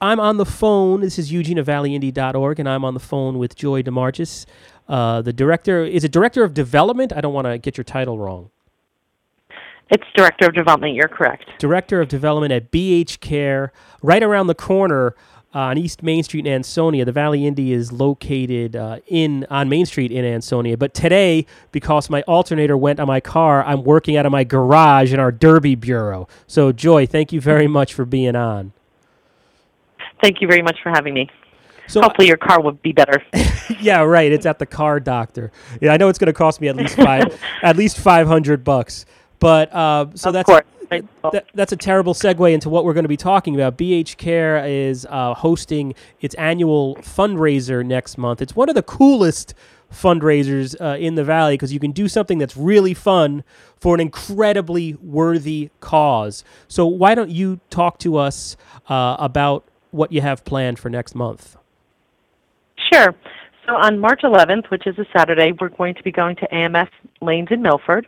I'm 0.00 0.20
on 0.20 0.36
the 0.36 0.46
phone. 0.46 1.00
This 1.00 1.18
is 1.18 1.32
Eugene 1.32 1.58
valleyindy.org, 1.58 2.60
and 2.60 2.68
I'm 2.68 2.84
on 2.84 2.94
the 2.94 3.00
phone 3.00 3.38
with 3.38 3.56
Joy 3.56 3.82
DeMarchis, 3.82 4.46
uh, 4.86 5.20
the 5.22 5.32
director. 5.32 5.84
Is 5.84 6.04
it 6.04 6.12
director 6.12 6.44
of 6.44 6.54
development? 6.54 7.12
I 7.12 7.20
don't 7.20 7.34
want 7.34 7.48
to 7.48 7.58
get 7.58 7.76
your 7.76 7.82
title 7.82 8.20
wrong. 8.20 8.52
It's 9.90 10.04
Director 10.14 10.48
of 10.48 10.54
Development. 10.54 10.94
You're 10.94 11.08
correct. 11.08 11.46
Director 11.58 12.00
of 12.00 12.08
development 12.08 12.52
at 12.52 12.70
BH 12.70 13.20
Care, 13.20 13.72
right 14.02 14.22
around 14.22 14.48
the 14.48 14.54
corner 14.54 15.14
uh, 15.54 15.60
on 15.60 15.78
East 15.78 16.02
Main 16.02 16.22
Street 16.22 16.46
in 16.46 16.52
Ansonia. 16.52 17.04
The 17.06 17.12
Valley 17.12 17.40
Indie 17.40 17.70
is 17.70 17.90
located 17.90 18.76
uh, 18.76 18.98
in 19.06 19.46
on 19.48 19.68
Main 19.68 19.86
Street 19.86 20.12
in 20.12 20.24
Ansonia. 20.24 20.76
But 20.76 20.92
today, 20.92 21.46
because 21.72 22.10
my 22.10 22.22
alternator 22.22 22.76
went 22.76 23.00
on 23.00 23.06
my 23.06 23.20
car, 23.20 23.64
I'm 23.64 23.82
working 23.82 24.16
out 24.16 24.26
of 24.26 24.32
my 24.32 24.44
garage 24.44 25.12
in 25.12 25.20
our 25.20 25.32
Derby 25.32 25.74
bureau. 25.74 26.28
So, 26.46 26.70
Joy, 26.70 27.06
thank 27.06 27.32
you 27.32 27.40
very 27.40 27.66
much 27.66 27.94
for 27.94 28.04
being 28.04 28.36
on. 28.36 28.72
Thank 30.22 30.42
you 30.42 30.48
very 30.48 30.62
much 30.62 30.76
for 30.82 30.90
having 30.90 31.14
me. 31.14 31.30
So, 31.86 32.02
Hopefully, 32.02 32.28
your 32.28 32.36
car 32.36 32.60
will 32.60 32.72
be 32.72 32.92
better. 32.92 33.22
yeah, 33.80 34.02
right. 34.02 34.30
It's 34.30 34.44
at 34.44 34.58
the 34.58 34.66
car 34.66 35.00
doctor. 35.00 35.50
Yeah, 35.80 35.94
I 35.94 35.96
know 35.96 36.08
it's 36.08 36.18
going 36.18 36.26
to 36.26 36.34
cost 36.34 36.60
me 36.60 36.68
at 36.68 36.76
least 36.76 36.96
five, 36.96 37.40
at 37.62 37.76
least 37.76 37.96
five 37.96 38.26
hundred 38.26 38.62
bucks. 38.62 39.06
But 39.38 39.72
uh, 39.72 40.06
so 40.14 40.30
of 40.30 40.34
that's 40.34 40.46
course. 40.46 40.64
That, 40.90 41.44
that's 41.52 41.72
a 41.72 41.76
terrible 41.76 42.14
segue 42.14 42.50
into 42.50 42.70
what 42.70 42.86
we're 42.86 42.94
going 42.94 43.04
to 43.04 43.10
be 43.10 43.16
talking 43.18 43.54
about. 43.54 43.76
BH 43.76 44.16
Care 44.16 44.64
is 44.64 45.06
uh, 45.10 45.34
hosting 45.34 45.94
its 46.22 46.34
annual 46.36 46.96
fundraiser 46.96 47.84
next 47.84 48.16
month. 48.16 48.40
It's 48.40 48.56
one 48.56 48.70
of 48.70 48.74
the 48.74 48.82
coolest 48.82 49.52
fundraisers 49.92 50.80
uh, 50.80 50.96
in 50.98 51.14
the 51.14 51.24
valley 51.24 51.54
because 51.54 51.72
you 51.72 51.80
can 51.80 51.92
do 51.92 52.08
something 52.08 52.38
that's 52.38 52.56
really 52.56 52.94
fun 52.94 53.44
for 53.76 53.94
an 53.94 54.00
incredibly 54.00 54.94
worthy 54.94 55.70
cause. 55.80 56.44
So 56.68 56.86
why 56.86 57.14
don't 57.14 57.30
you 57.30 57.60
talk 57.70 57.98
to 58.00 58.16
us 58.16 58.56
uh, 58.88 59.16
about 59.18 59.64
what 59.90 60.12
you 60.12 60.20
have 60.20 60.44
planned 60.44 60.78
for 60.78 60.90
next 60.90 61.14
month? 61.14 61.56
Sure. 62.92 63.14
So 63.66 63.74
on 63.76 63.98
March 63.98 64.22
11th, 64.22 64.70
which 64.70 64.86
is 64.86 64.98
a 64.98 65.06
Saturday, 65.14 65.52
we're 65.60 65.68
going 65.68 65.94
to 65.94 66.02
be 66.02 66.10
going 66.10 66.36
to 66.36 66.48
AMF 66.48 66.88
Lanes 67.20 67.48
in 67.50 67.62
Milford, 67.62 68.06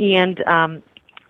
and 0.00 0.42
um, 0.46 0.82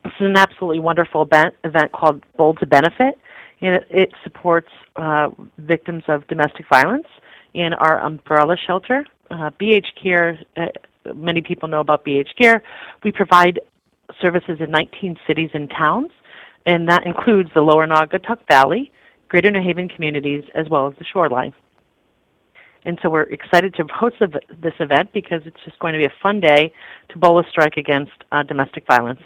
this 0.05 0.13
is 0.21 0.27
an 0.27 0.37
absolutely 0.37 0.79
wonderful 0.79 1.23
event, 1.23 1.55
event 1.65 1.93
called 1.93 2.25
Bowl 2.37 2.55
to 2.55 2.67
Benefit, 2.67 3.19
and 3.61 3.75
it, 3.75 3.87
it 3.91 4.13
supports 4.23 4.69
uh, 4.97 5.29
victims 5.59 6.05
of 6.09 6.27
domestic 6.29 6.67
violence 6.69 7.07
in 7.53 7.75
our 7.75 8.01
umbrella 8.01 8.57
shelter. 8.57 9.05
Uh, 9.31 9.51
BH 9.61 9.87
Care, 10.01 10.39
uh, 10.57 10.67
many 11.15 11.43
people 11.43 11.69
know 11.69 11.81
about 11.81 12.05
BH 12.05 12.37
Care. 12.37 12.63
We 13.03 13.13
provide 13.13 13.61
services 14.21 14.59
in 14.61 14.71
19 14.71 15.19
cities 15.27 15.51
and 15.53 15.69
towns, 15.71 16.11
and 16.65 16.89
that 16.89 17.07
includes 17.07 17.51
the 17.55 17.61
Lower 17.61 17.87
Naugatuck 17.87 18.39
Valley, 18.49 18.93
Greater 19.29 19.51
New 19.51 19.63
Haven 19.63 19.89
communities, 19.89 20.45
as 20.55 20.69
well 20.69 20.87
as 20.87 20.95
the 20.99 21.05
shoreline. 21.05 21.53
And 22.85 22.99
so 23.03 23.11
we're 23.11 23.23
excited 23.23 23.75
to 23.75 23.85
host 23.93 24.17
this 24.21 24.75
event 24.81 25.13
because 25.13 25.43
it's 25.45 25.59
just 25.65 25.79
going 25.81 25.93
to 25.93 25.99
be 25.99 26.07
a 26.07 26.13
fun 26.23 26.41
day 26.41 26.73
to 27.11 27.19
bowl 27.19 27.39
a 27.39 27.45
strike 27.49 27.77
against 27.77 28.13
uh, 28.33 28.43
domestic 28.43 28.87
violence. 28.87 29.21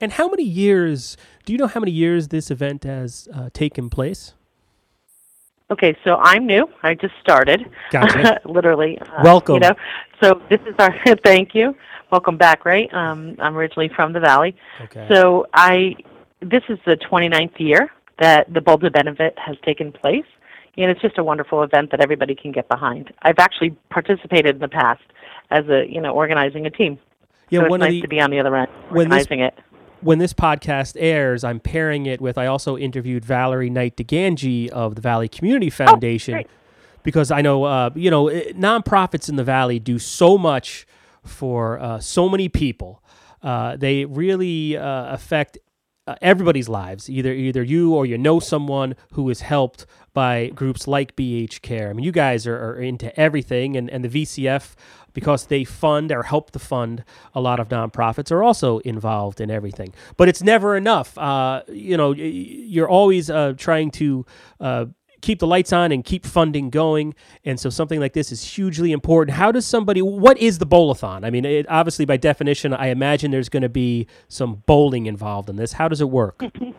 And 0.00 0.12
how 0.12 0.28
many 0.28 0.42
years? 0.44 1.16
Do 1.44 1.52
you 1.52 1.58
know 1.58 1.68
how 1.68 1.80
many 1.80 1.92
years 1.92 2.28
this 2.28 2.50
event 2.50 2.84
has 2.84 3.28
uh, 3.34 3.50
taken 3.52 3.88
place? 3.88 4.34
Okay, 5.70 5.96
so 6.04 6.16
I'm 6.16 6.46
new. 6.46 6.68
I 6.82 6.94
just 6.94 7.14
started. 7.22 7.64
Gotcha. 7.90 8.40
Literally. 8.44 8.98
uh, 8.98 9.22
Welcome. 9.24 9.54
You 9.54 9.60
know, 9.60 9.74
so 10.22 10.42
this 10.50 10.60
is 10.66 10.74
our 10.78 10.94
thank 11.24 11.54
you. 11.54 11.74
Welcome 12.10 12.36
back. 12.36 12.66
Right. 12.66 12.92
Um, 12.92 13.36
I'm 13.38 13.56
originally 13.56 13.90
from 13.96 14.12
the 14.12 14.20
valley. 14.20 14.54
Okay. 14.82 15.06
So 15.10 15.46
I, 15.54 15.94
this 16.40 16.62
is 16.68 16.78
the 16.84 16.96
29th 16.96 17.58
year 17.58 17.90
that 18.20 18.52
the 18.52 18.60
Bowl 18.60 18.76
to 18.78 18.90
Benefit 18.90 19.34
has 19.38 19.56
taken 19.64 19.92
place, 19.92 20.26
and 20.76 20.90
it's 20.90 21.00
just 21.02 21.18
a 21.18 21.24
wonderful 21.24 21.62
event 21.62 21.90
that 21.90 22.00
everybody 22.00 22.34
can 22.34 22.52
get 22.52 22.68
behind. 22.68 23.12
I've 23.22 23.38
actually 23.38 23.70
participated 23.90 24.56
in 24.56 24.60
the 24.60 24.68
past 24.68 25.02
as 25.50 25.68
a 25.68 25.84
you 25.88 26.00
know 26.00 26.12
organizing 26.12 26.66
a 26.66 26.70
team. 26.70 26.98
Yeah, 27.50 27.60
so 27.60 27.74
it's 27.74 27.80
nice 27.80 27.90
the 27.92 28.00
to 28.02 28.08
be 28.08 28.20
on 28.20 28.30
the 28.30 28.40
other 28.40 28.56
end 28.56 28.68
when 28.88 29.08
this- 29.08 29.22
organizing 29.24 29.40
it. 29.40 29.58
when 30.00 30.18
this 30.18 30.32
podcast 30.32 30.96
airs, 30.98 31.44
I'm 31.44 31.60
pairing 31.60 32.06
it 32.06 32.20
with. 32.20 32.38
I 32.38 32.46
also 32.46 32.76
interviewed 32.78 33.24
Valerie 33.24 33.70
Knight 33.70 33.96
DiGangi 33.96 34.68
of 34.70 34.94
the 34.94 35.00
Valley 35.02 35.28
Community 35.28 35.68
Foundation 35.70 36.34
great. 36.34 36.46
because 37.02 37.30
I 37.30 37.42
know 37.42 37.64
uh, 37.64 37.90
you 37.94 38.10
know 38.10 38.26
nonprofits 38.26 39.28
in 39.28 39.36
the 39.36 39.44
Valley 39.44 39.78
do 39.78 39.98
so 39.98 40.38
much 40.38 40.86
for 41.24 41.78
uh, 41.78 42.00
so 42.00 42.28
many 42.28 42.48
people. 42.48 43.02
Uh, 43.42 43.76
they 43.76 44.04
really 44.04 44.76
uh, 44.76 45.12
affect 45.12 45.58
uh, 46.06 46.14
everybody's 46.22 46.68
lives. 46.68 47.10
Either 47.10 47.32
either 47.32 47.62
you 47.62 47.94
or 47.94 48.06
you 48.06 48.16
know 48.16 48.40
someone 48.40 48.94
who 49.12 49.28
is 49.30 49.40
helped 49.42 49.84
by 50.14 50.48
groups 50.48 50.86
like 50.86 51.16
BH 51.16 51.62
Care. 51.62 51.90
I 51.90 51.92
mean, 51.92 52.04
you 52.04 52.12
guys 52.12 52.46
are, 52.46 52.56
are 52.56 52.76
into 52.76 53.18
everything, 53.18 53.76
and, 53.76 53.88
and 53.90 54.04
the 54.04 54.08
VCF 54.08 54.74
because 55.12 55.46
they 55.46 55.64
fund 55.64 56.10
or 56.10 56.22
help 56.22 56.50
to 56.52 56.58
fund 56.58 57.04
a 57.34 57.40
lot 57.40 57.60
of 57.60 57.68
nonprofits 57.68 58.30
are 58.30 58.42
also 58.42 58.78
involved 58.78 59.40
in 59.40 59.50
everything. 59.50 59.92
But 60.16 60.28
it's 60.28 60.42
never 60.42 60.76
enough. 60.76 61.16
Uh, 61.18 61.62
you 61.68 61.96
know, 61.96 62.12
you're 62.12 62.88
always 62.88 63.30
uh, 63.30 63.54
trying 63.56 63.90
to. 63.92 64.26
Uh, 64.60 64.86
keep 65.20 65.38
the 65.38 65.46
lights 65.46 65.72
on 65.72 65.92
and 65.92 66.04
keep 66.04 66.26
funding 66.26 66.68
going 66.68 67.14
and 67.44 67.60
so 67.60 67.70
something 67.70 68.00
like 68.00 68.12
this 68.12 68.32
is 68.32 68.42
hugely 68.42 68.90
important 68.90 69.36
how 69.36 69.52
does 69.52 69.64
somebody 69.64 70.02
what 70.02 70.36
is 70.38 70.58
the 70.58 70.66
bowlathon 70.66 71.24
i 71.24 71.30
mean 71.30 71.44
it, 71.44 71.64
obviously 71.68 72.04
by 72.04 72.16
definition 72.16 72.74
i 72.74 72.88
imagine 72.88 73.30
there's 73.30 73.48
going 73.48 73.62
to 73.62 73.68
be 73.68 74.04
some 74.26 74.64
bowling 74.66 75.06
involved 75.06 75.48
in 75.48 75.54
this 75.54 75.74
how 75.74 75.86
does 75.86 76.00
it 76.00 76.10
work 76.10 76.42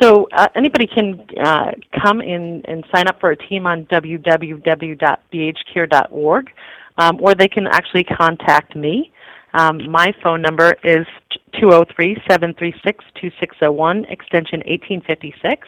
So 0.00 0.26
uh, 0.32 0.48
anybody 0.54 0.86
can 0.86 1.26
uh, 1.42 1.72
come 2.02 2.20
in 2.20 2.62
and 2.66 2.84
sign 2.94 3.08
up 3.08 3.18
for 3.18 3.30
a 3.30 3.36
team 3.36 3.66
on 3.66 3.86
www.bhcare.org, 3.86 6.52
um, 6.98 7.18
or 7.20 7.34
they 7.34 7.48
can 7.48 7.66
actually 7.66 8.04
contact 8.04 8.76
me. 8.76 9.10
Um, 9.54 9.90
my 9.90 10.12
phone 10.22 10.42
number 10.42 10.76
is 10.84 11.06
203-736-2601, 11.54 14.12
extension 14.12 14.60
1856. 14.66 15.66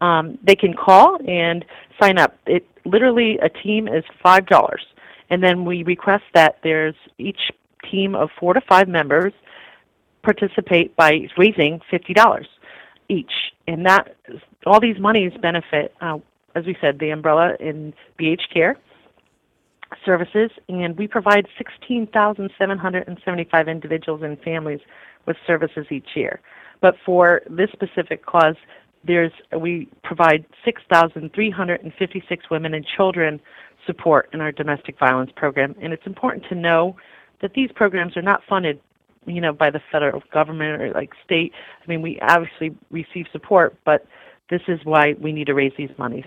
Um, 0.00 0.36
they 0.42 0.56
can 0.56 0.74
call 0.74 1.18
and 1.28 1.64
sign 2.00 2.18
up. 2.18 2.36
It 2.46 2.66
literally 2.84 3.38
a 3.38 3.48
team 3.48 3.86
is 3.86 4.02
five 4.22 4.46
dollars, 4.46 4.84
and 5.28 5.40
then 5.42 5.66
we 5.66 5.82
request 5.84 6.24
that 6.34 6.58
there's 6.64 6.96
each 7.18 7.52
team 7.88 8.16
of 8.16 8.30
four 8.40 8.54
to 8.54 8.60
five 8.62 8.88
members 8.88 9.32
participate 10.22 10.96
by 10.96 11.28
raising 11.36 11.80
fifty 11.90 12.14
dollars 12.14 12.48
each, 13.10 13.32
and 13.66 13.84
that 13.86 14.16
all 14.66 14.80
these 14.80 14.98
monies 14.98 15.32
benefit, 15.40 15.94
uh, 16.00 16.18
as 16.54 16.64
we 16.64 16.76
said, 16.80 16.98
the 16.98 17.10
umbrella 17.10 17.54
in 17.60 17.92
BH 18.18 18.44
Care 18.52 18.76
services, 20.04 20.50
and 20.68 20.96
we 20.96 21.06
provide 21.08 21.46
sixteen 21.58 22.06
thousand 22.06 22.50
seven 22.58 22.78
hundred 22.78 23.08
and 23.08 23.18
seventy-five 23.24 23.66
individuals 23.68 24.22
and 24.22 24.40
families 24.40 24.80
with 25.26 25.36
services 25.46 25.86
each 25.90 26.10
year. 26.14 26.40
But 26.80 26.94
for 27.04 27.42
this 27.50 27.70
specific 27.72 28.24
cause, 28.24 28.56
there's 29.04 29.32
we 29.58 29.88
provide 30.04 30.44
six 30.64 30.82
thousand 30.92 31.32
three 31.34 31.50
hundred 31.50 31.82
and 31.82 31.92
fifty-six 31.98 32.48
women 32.50 32.74
and 32.74 32.86
children 32.96 33.40
support 33.86 34.28
in 34.32 34.40
our 34.40 34.52
domestic 34.52 34.98
violence 34.98 35.32
program, 35.34 35.74
and 35.82 35.92
it's 35.92 36.06
important 36.06 36.44
to 36.48 36.54
know 36.54 36.96
that 37.42 37.54
these 37.54 37.70
programs 37.74 38.16
are 38.16 38.22
not 38.22 38.42
funded 38.48 38.80
you 39.26 39.40
know, 39.40 39.52
by 39.52 39.70
the 39.70 39.80
federal 39.92 40.22
government 40.32 40.80
or 40.80 40.92
like 40.92 41.10
state. 41.24 41.52
I 41.82 41.86
mean, 41.88 42.02
we 42.02 42.18
obviously 42.20 42.76
receive 42.90 43.26
support, 43.32 43.76
but 43.84 44.06
this 44.48 44.62
is 44.68 44.80
why 44.84 45.14
we 45.20 45.32
need 45.32 45.46
to 45.46 45.54
raise 45.54 45.72
these 45.76 45.90
monies. 45.98 46.24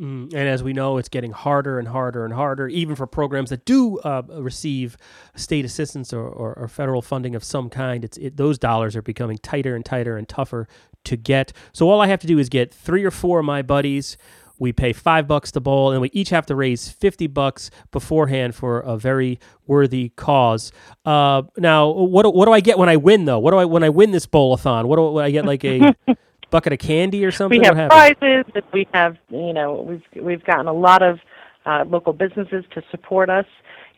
Mm, 0.00 0.24
and 0.24 0.48
as 0.48 0.62
we 0.62 0.74
know, 0.74 0.98
it's 0.98 1.08
getting 1.08 1.32
harder 1.32 1.78
and 1.78 1.88
harder 1.88 2.24
and 2.24 2.34
harder, 2.34 2.68
even 2.68 2.94
for 2.94 3.06
programs 3.06 3.48
that 3.48 3.64
do 3.64 3.98
uh, 4.00 4.22
receive 4.28 4.98
state 5.34 5.64
assistance 5.64 6.12
or, 6.12 6.26
or, 6.26 6.52
or 6.54 6.68
federal 6.68 7.00
funding 7.00 7.34
of 7.34 7.42
some 7.42 7.70
kind. 7.70 8.04
It's 8.04 8.18
it, 8.18 8.36
those 8.36 8.58
dollars 8.58 8.94
are 8.94 9.02
becoming 9.02 9.38
tighter 9.38 9.74
and 9.74 9.84
tighter 9.84 10.18
and 10.18 10.28
tougher 10.28 10.68
to 11.04 11.16
get. 11.16 11.52
So 11.72 11.88
all 11.88 12.02
I 12.02 12.08
have 12.08 12.20
to 12.20 12.26
do 12.26 12.38
is 12.38 12.50
get 12.50 12.74
three 12.74 13.04
or 13.04 13.10
four 13.10 13.38
of 13.38 13.46
my 13.46 13.62
buddies. 13.62 14.18
We 14.58 14.72
pay 14.72 14.92
five 14.92 15.26
bucks 15.28 15.50
to 15.52 15.60
bowl, 15.60 15.92
and 15.92 16.00
we 16.00 16.10
each 16.12 16.30
have 16.30 16.46
to 16.46 16.54
raise 16.54 16.88
fifty 16.88 17.26
bucks 17.26 17.70
beforehand 17.90 18.54
for 18.54 18.80
a 18.80 18.96
very 18.96 19.38
worthy 19.66 20.10
cause. 20.16 20.72
Uh, 21.04 21.42
now, 21.56 21.88
what 21.88 22.22
do- 22.22 22.30
what 22.30 22.46
do 22.46 22.52
I 22.52 22.60
get 22.60 22.78
when 22.78 22.88
I 22.88 22.96
win 22.96 23.24
though? 23.24 23.38
What 23.38 23.50
do 23.50 23.58
I 23.58 23.64
when 23.64 23.82
I 23.82 23.90
win 23.90 24.10
this 24.12 24.26
bowlathon? 24.26 24.86
What 24.86 24.96
do 24.96 25.02
what, 25.10 25.24
I 25.24 25.30
get? 25.30 25.44
Like 25.44 25.64
a 25.64 25.94
bucket 26.50 26.72
of 26.72 26.78
candy 26.78 27.24
or 27.24 27.30
something? 27.30 27.60
We 27.60 27.66
have 27.66 27.90
prizes. 27.90 28.44
and 28.54 28.64
We 28.72 28.86
have, 28.94 29.16
you 29.30 29.52
know, 29.52 29.74
we've 29.74 30.24
we've 30.24 30.44
gotten 30.44 30.66
a 30.66 30.72
lot 30.72 31.02
of 31.02 31.20
uh, 31.66 31.84
local 31.86 32.12
businesses 32.12 32.64
to 32.72 32.82
support 32.90 33.28
us, 33.28 33.46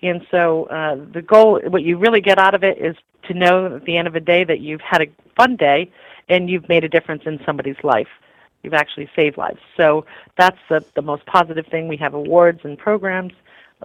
and 0.02 0.22
so 0.30 0.64
uh, 0.64 0.96
the 1.12 1.22
goal, 1.22 1.60
what 1.68 1.82
you 1.82 1.98
really 1.98 2.20
get 2.20 2.38
out 2.38 2.54
of 2.54 2.64
it, 2.64 2.78
is 2.78 2.96
to 3.28 3.34
know 3.34 3.76
at 3.76 3.84
the 3.84 3.96
end 3.96 4.08
of 4.08 4.14
the 4.14 4.20
day 4.20 4.44
that 4.44 4.60
you've 4.60 4.80
had 4.80 5.02
a 5.02 5.06
fun 5.36 5.56
day 5.56 5.90
and 6.28 6.50
you've 6.50 6.68
made 6.68 6.84
a 6.84 6.88
difference 6.88 7.22
in 7.26 7.40
somebody's 7.46 7.76
life. 7.82 8.08
You've 8.62 8.74
actually 8.74 9.08
saved 9.14 9.38
lives. 9.38 9.60
So 9.76 10.04
that's 10.36 10.58
the 10.68 10.84
the 10.94 11.02
most 11.02 11.24
positive 11.26 11.66
thing. 11.66 11.88
We 11.88 11.96
have 11.98 12.14
awards 12.14 12.60
and 12.64 12.76
programs 12.76 13.32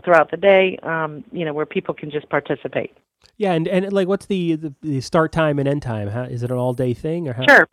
throughout 0.04 0.32
the 0.32 0.38
day, 0.38 0.78
um, 0.84 1.24
you 1.32 1.46
know, 1.46 1.54
where 1.54 1.66
people 1.66 1.94
can 1.94 2.10
just 2.10 2.28
participate. 2.30 2.96
Yeah, 3.38 3.54
and, 3.54 3.68
and 3.68 3.94
like, 3.94 4.08
what's 4.08 4.26
the, 4.26 4.56
the 4.56 4.74
the 4.82 5.02
start 5.02 5.32
time 5.32 5.60
and 5.60 5.68
end 5.68 5.82
time? 5.82 6.08
How, 6.08 6.24
is 6.24 6.44
it 6.44 6.52
an 6.52 6.58
all 6.58 6.74
day 6.74 6.94
thing 6.94 7.28
or 7.28 7.34
how? 7.34 7.46
Sure. 7.48 7.68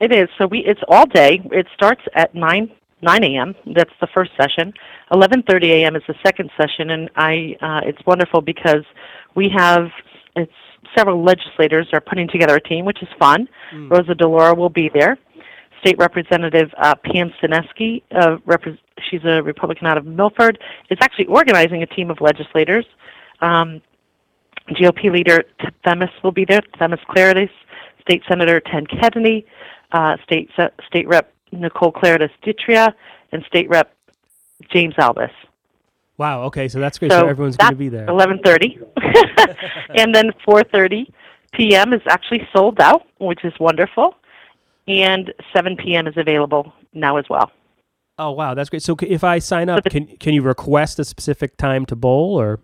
It 0.00 0.12
is. 0.12 0.28
So 0.38 0.46
we 0.46 0.58
it's 0.60 0.80
all 0.88 1.06
day. 1.06 1.40
It 1.52 1.66
starts 1.74 2.02
at 2.14 2.34
nine 2.34 2.70
nine 3.00 3.24
a.m. 3.24 3.54
That's 3.74 3.92
the 4.00 4.08
first 4.12 4.32
session. 4.40 4.74
Eleven 5.12 5.42
thirty 5.42 5.72
a.m. 5.72 5.96
is 5.96 6.02
the 6.06 6.16
second 6.22 6.50
session, 6.58 6.90
and 6.90 7.10
I 7.16 7.56
uh, 7.60 7.80
it's 7.88 8.04
wonderful 8.06 8.40
because 8.40 8.84
we 9.34 9.48
have 9.56 9.88
it's 10.36 10.52
several 10.96 11.22
legislators 11.22 11.88
are 11.92 12.00
putting 12.00 12.28
together 12.28 12.56
a 12.56 12.60
team, 12.60 12.84
which 12.84 13.02
is 13.02 13.08
fun. 13.18 13.48
Mm. 13.72 13.90
Rosa 13.90 14.14
DeLauro 14.14 14.56
will 14.56 14.68
be 14.68 14.90
there. 14.92 15.16
State 15.84 15.98
Representative 15.98 16.70
uh, 16.78 16.94
Pam 17.04 17.30
Staneski, 17.42 18.02
uh, 18.12 18.38
repre- 18.46 18.78
she's 19.10 19.20
a 19.24 19.42
Republican 19.42 19.86
out 19.86 19.98
of 19.98 20.06
Milford, 20.06 20.58
is 20.88 20.96
actually 21.02 21.26
organizing 21.26 21.82
a 21.82 21.86
team 21.86 22.10
of 22.10 22.22
legislators. 22.22 22.86
Um, 23.42 23.82
GOP 24.70 25.12
leader 25.12 25.44
Themis 25.84 26.08
will 26.22 26.32
be 26.32 26.46
there, 26.46 26.60
Themis 26.78 27.00
Klarides, 27.10 27.50
State 28.00 28.22
Senator 28.26 28.60
Ted 28.60 28.88
Kennedy, 28.88 29.44
uh, 29.92 30.16
State 30.24 30.48
Se- 30.56 30.70
State 30.86 31.06
Rep 31.06 31.30
Nicole 31.52 31.92
Klarides 31.92 32.30
Ditria, 32.42 32.94
and 33.32 33.44
State 33.46 33.68
Rep 33.68 33.94
James 34.72 34.94
Albis. 34.94 35.30
Wow. 36.16 36.44
Okay, 36.44 36.68
so 36.68 36.78
that's 36.78 36.98
great. 36.98 37.10
So, 37.12 37.20
So 37.20 37.26
everyone's 37.26 37.58
going 37.58 37.72
to 37.72 37.76
be 37.76 37.90
there. 37.90 38.06
11:30, 38.06 38.86
and 39.96 40.14
then 40.14 40.30
4:30 40.48 41.12
p.m. 41.52 41.92
is 41.92 42.00
actually 42.06 42.48
sold 42.56 42.80
out, 42.80 43.02
which 43.18 43.44
is 43.44 43.52
wonderful, 43.60 44.14
and 44.86 45.32
7 45.54 45.76
p.m. 45.76 46.06
is 46.06 46.14
available 46.16 46.72
now 46.92 47.16
as 47.16 47.24
well. 47.28 47.50
Oh 48.18 48.30
wow, 48.30 48.54
that's 48.54 48.70
great. 48.70 48.82
So 48.82 48.96
if 49.00 49.24
I 49.24 49.40
sign 49.40 49.68
up, 49.68 49.84
can 49.84 50.06
can 50.18 50.34
you 50.34 50.42
request 50.42 50.98
a 50.98 51.04
specific 51.04 51.56
time 51.56 51.84
to 51.86 51.96
bowl 51.96 52.38
or? 52.40 52.60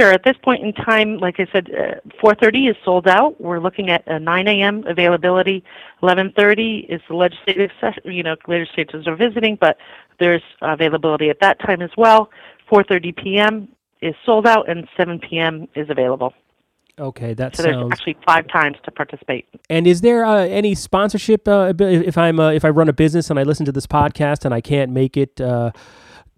Sure. 0.00 0.10
At 0.10 0.24
this 0.24 0.36
point 0.42 0.64
in 0.64 0.72
time, 0.72 1.18
like 1.18 1.38
I 1.38 1.46
said, 1.52 1.70
uh, 1.70 2.00
4:30 2.20 2.70
is 2.70 2.76
sold 2.84 3.06
out. 3.06 3.40
We're 3.40 3.60
looking 3.60 3.90
at 3.90 4.02
a 4.08 4.18
9 4.18 4.48
a.m. 4.48 4.84
availability. 4.88 5.62
11:30 6.02 6.86
is 6.88 7.00
the 7.08 7.14
legislative 7.14 7.70
session. 7.80 8.02
You 8.10 8.24
know, 8.24 8.34
legislators 8.48 9.06
are 9.06 9.14
visiting, 9.14 9.56
but 9.60 9.76
there's 10.18 10.42
availability 10.62 11.30
at 11.30 11.38
that 11.40 11.60
time 11.60 11.80
as 11.80 11.90
well. 11.96 12.30
4:30 12.68 13.16
p.m. 13.16 13.68
is 14.00 14.14
sold 14.26 14.46
out, 14.46 14.68
and 14.68 14.88
7 14.96 15.20
p.m. 15.20 15.68
is 15.76 15.88
available. 15.88 16.34
Okay, 16.98 17.34
that 17.34 17.56
So 17.56 17.64
there's 17.64 17.74
sounds. 17.74 17.92
actually 17.92 18.16
five 18.24 18.46
times 18.48 18.76
to 18.84 18.90
participate. 18.90 19.46
And 19.68 19.86
is 19.86 20.00
there 20.00 20.24
uh, 20.24 20.44
any 20.44 20.74
sponsorship 20.76 21.48
uh, 21.48 21.72
if 21.78 22.16
I'm 22.16 22.38
uh, 22.38 22.50
if 22.50 22.64
I 22.64 22.68
run 22.70 22.88
a 22.88 22.92
business 22.92 23.30
and 23.30 23.38
I 23.38 23.42
listen 23.42 23.66
to 23.66 23.72
this 23.72 23.86
podcast 23.86 24.44
and 24.44 24.54
I 24.54 24.60
can't 24.60 24.92
make 24.92 25.16
it 25.16 25.40
uh, 25.40 25.72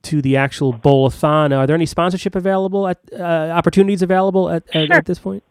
to 0.04 0.22
the 0.22 0.36
actual 0.36 0.72
bowlathon? 0.72 1.54
Are 1.56 1.66
there 1.66 1.76
any 1.76 1.84
sponsorship 1.86 2.34
available 2.34 2.88
at 2.88 2.98
uh, 3.12 3.22
opportunities 3.54 4.00
available 4.00 4.48
at, 4.48 4.64
at, 4.74 4.90
at 4.90 5.04
this 5.04 5.18
point? 5.18 5.42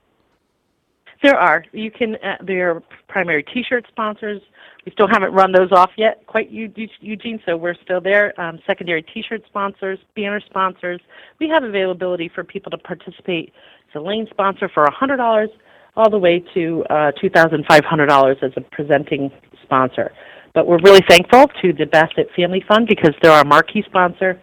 There 1.26 1.40
are. 1.40 1.66
You 1.74 1.90
can. 1.90 2.18
Uh, 2.18 2.36
there 2.46 2.70
are 2.76 2.84
primary 3.10 3.44
T-shirt 3.44 3.88
sponsors. 3.90 4.42
We 4.86 4.92
still 4.92 5.08
haven't 5.12 5.34
run 5.34 5.52
those 5.52 5.72
off 5.72 5.90
yet, 5.98 6.22
quite 6.28 6.52
Eu- 6.52 6.72
Eu- 6.76 6.88
Eugene. 7.02 7.42
So 7.48 7.58
we're 7.58 7.74
still 7.84 8.00
there. 8.00 8.40
Um, 8.40 8.60
secondary 8.68 9.02
T-shirt 9.02 9.42
sponsors, 9.48 9.98
banner 10.16 10.40
sponsors. 10.46 11.02
We 11.40 11.50
have 11.50 11.64
availability 11.64 12.30
for 12.30 12.44
people 12.44 12.70
to 12.70 12.78
participate 12.78 13.52
It's 13.88 13.96
a 13.96 14.00
lane 14.00 14.28
sponsor 14.30 14.70
for 14.72 14.88
hundred 14.92 15.18
dollars, 15.18 15.50
all 15.98 16.12
the 16.12 16.20
way 16.20 16.46
to 16.54 16.86
uh, 16.92 17.12
two 17.20 17.32
thousand 17.32 17.66
five 17.68 17.86
hundred 17.86 18.06
dollars 18.06 18.38
as 18.44 18.52
a 18.56 18.62
presenting 18.62 19.32
sponsor. 19.64 20.12
But 20.54 20.68
we're 20.68 20.80
really 20.84 21.04
thankful 21.10 21.48
to 21.64 21.74
the 21.74 21.88
Bassett 21.88 22.30
Family 22.36 22.64
Fund 22.68 22.88
because 22.88 23.16
they're 23.24 23.32
our 23.32 23.46
marquee 23.46 23.84
sponsor 23.88 24.40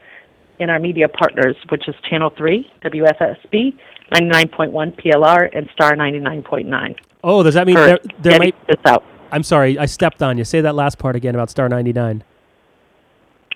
and 0.58 0.70
our 0.70 0.80
media 0.80 1.08
partners, 1.08 1.56
which 1.70 1.88
is 1.88 1.94
Channel 2.10 2.30
3, 2.36 2.70
WFSB, 2.84 3.72
99.1 4.12 4.72
PLR, 5.00 5.48
and 5.56 5.68
Star 5.72 5.92
99.9. 5.92 6.98
Oh, 7.24 7.42
does 7.42 7.54
that 7.54 7.66
mean 7.66 7.76
there, 7.76 7.98
there 8.20 8.38
might 8.38 8.54
this 8.66 8.80
out. 8.86 9.04
I'm 9.30 9.42
sorry, 9.42 9.78
I 9.78 9.86
stepped 9.86 10.22
on 10.22 10.38
you. 10.38 10.44
Say 10.44 10.60
that 10.60 10.74
last 10.74 10.98
part 10.98 11.16
again 11.16 11.34
about 11.34 11.50
Star 11.50 11.68
99. 11.68 12.22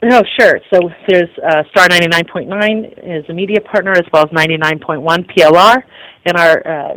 No, 0.03 0.23
sure. 0.39 0.61
So 0.73 0.91
there's 1.09 1.29
uh, 1.39 1.65
Star 1.71 1.89
99.9 1.89 2.99
is 3.03 3.29
a 3.29 3.33
media 3.33 3.61
partner 3.61 3.93
as 3.93 4.05
well 4.13 4.25
as 4.25 4.31
99.1 4.31 5.03
PLR, 5.35 5.83
and 6.25 6.37
our 6.37 6.67
uh, 6.67 6.95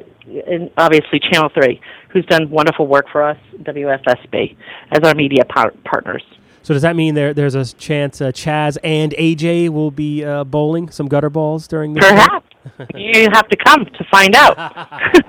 and 0.48 0.70
obviously 0.78 1.20
Channel 1.20 1.50
3, 1.54 1.82
who's 2.10 2.26
done 2.26 2.50
wonderful 2.50 2.88
work 2.88 3.08
for 3.12 3.24
us, 3.24 3.38
WFSB, 3.64 4.56
as 4.92 5.00
our 5.04 5.16
media 5.16 5.44
par- 5.46 5.74
partners. 5.86 6.24
So 6.62 6.74
does 6.74 6.84
that 6.84 6.96
mean 6.96 7.16
there 7.16 7.34
there's 7.34 7.56
a 7.56 7.66
chance 7.66 8.22
uh, 8.22 8.32
Chaz 8.32 8.78
and 8.84 9.14
AJ 9.14 9.70
will 9.70 9.92
be 9.92 10.24
uh, 10.24 10.44
bowling 10.44 10.90
some 10.90 11.08
gutter 11.08 11.30
balls 11.30 11.68
during 11.68 11.94
the 11.94 12.02
Perhaps 12.02 12.49
you 12.96 13.30
have 13.32 13.48
to 13.48 13.58
come 13.58 13.86
to 13.86 14.04
find 14.12 14.36
out. 14.36 14.56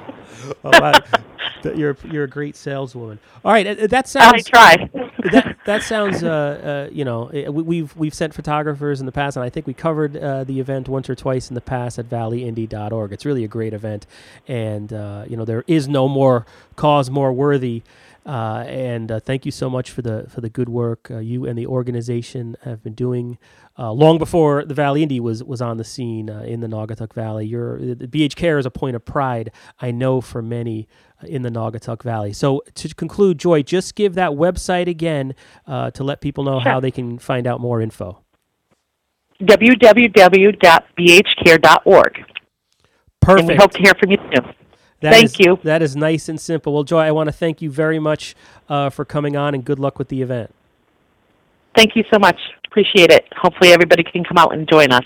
oh, 0.65 0.81
wow. 0.81 1.01
you're 1.75 1.97
you're 2.11 2.25
a 2.25 2.29
great 2.29 2.57
saleswoman. 2.57 3.19
All 3.45 3.53
right, 3.53 3.67
uh, 3.67 3.87
that 3.87 4.09
sounds. 4.09 4.47
I 4.47 4.51
try. 4.51 4.91
that 5.33 5.57
that 5.67 5.83
sounds. 5.83 6.23
Uh, 6.23 6.87
uh, 6.89 6.93
you 6.93 7.05
know, 7.05 7.31
we, 7.33 7.63
we've 7.63 7.97
we've 7.97 8.15
sent 8.15 8.35
photographers 8.35 9.01
in 9.01 9.07
the 9.07 9.13
past, 9.13 9.37
and 9.37 9.45
I 9.45 9.51
think 9.51 9.67
we 9.67 9.75
covered 9.75 10.17
uh, 10.17 10.45
the 10.45 10.61
event 10.61 10.89
once 10.89 11.09
or 11.09 11.15
twice 11.15 11.49
in 11.51 11.55
the 11.55 11.61
past 11.61 11.99
at 11.99 12.09
valleyindy.org. 12.09 13.13
It's 13.13 13.25
really 13.25 13.45
a 13.45 13.49
great 13.49 13.73
event, 13.73 14.07
and 14.49 14.93
uh, 14.93 15.25
you 15.29 15.37
know 15.37 15.45
there 15.45 15.65
is 15.67 15.89
no 15.89 16.09
more 16.09 16.47
cause 16.77 17.11
more 17.11 17.33
worthy. 17.33 17.83
Uh, 18.27 18.65
and 18.67 19.11
thank 19.25 19.47
you 19.47 19.53
so 19.53 19.71
much 19.71 19.91
for 19.91 20.03
the 20.03 20.27
for 20.29 20.41
the 20.41 20.51
good 20.51 20.69
work 20.69 21.11
you 21.21 21.47
and 21.47 21.59
the 21.59 21.67
organization 21.67 22.57
have 22.63 22.83
been 22.83 22.93
doing 22.93 23.39
uh, 23.81 23.91
long 23.93 24.19
before 24.19 24.65
the 24.65 24.75
Valley 24.75 25.03
Indy 25.03 25.19
was 25.21 25.43
was 25.43 25.63
on 25.63 25.79
the 25.79 25.85
scene 25.85 26.29
uh, 26.29 26.43
in 26.43 26.61
the 26.61 26.67
Naugatuck 26.67 27.15
Valley. 27.15 27.47
Your 27.47 27.79
the 27.79 28.07
BH 28.07 28.37
Care 28.37 28.59
is 28.59 28.67
a 28.67 28.71
point 28.71 28.95
of 28.95 29.07
pride, 29.07 29.51
I 29.81 29.91
know, 29.91 30.21
for 30.21 30.43
many 30.43 30.87
uh, 31.23 31.27
in 31.27 31.41
the 31.41 31.49
Naugatuck 31.49 32.03
Valley. 32.03 32.35
So 32.35 32.63
to 32.75 32.95
conclude, 32.95 33.39
Joy, 33.39 33.63
just 33.63 33.95
give 33.95 34.13
that 34.15 34.33
website 34.33 34.87
again 34.87 35.35
uh, 35.67 35.91
to 35.93 36.05
let 36.05 36.21
people 36.21 36.45
know 36.45 36.61
sure. 36.61 36.73
how 36.73 36.81
they 36.81 36.91
can 36.91 37.19
find 37.19 37.47
out 37.47 37.59
more 37.61 37.81
info. 37.81 38.23
www.bhcare.org. 39.41 42.13
Perfect. 43.21 43.41
And 43.41 43.49
we 43.49 43.57
hope 43.57 43.71
to 43.73 43.79
hear 43.79 43.95
from 43.99 44.11
you 44.11 44.19
soon. 44.35 44.55
That 45.01 45.13
thank 45.13 45.27
is, 45.27 45.39
you. 45.39 45.59
That 45.63 45.83
is 45.83 45.97
nice 45.97 46.29
and 46.29 46.41
simple. 46.41 46.75
Well, 46.75 46.85
Joy, 46.85 47.01
I 47.01 47.11
want 47.11 47.29
to 47.29 47.33
thank 47.33 47.63
you 47.63 47.71
very 47.71 47.99
much 47.99 48.37
uh, 48.69 48.91
for 48.91 49.05
coming 49.05 49.37
on, 49.37 49.55
and 49.55 49.65
good 49.65 49.79
luck 49.79 49.99
with 49.99 50.09
the 50.09 50.21
event. 50.21 50.55
Thank 51.75 51.97
you 51.97 52.05
so 52.13 52.19
much. 52.19 52.39
Appreciate 52.67 53.11
it. 53.11 53.27
Hopefully, 53.37 53.73
everybody 53.73 54.03
can 54.03 54.25
come 54.25 54.37
out 54.37 54.53
and 54.53 54.69
join 54.69 54.93
us. 54.93 55.05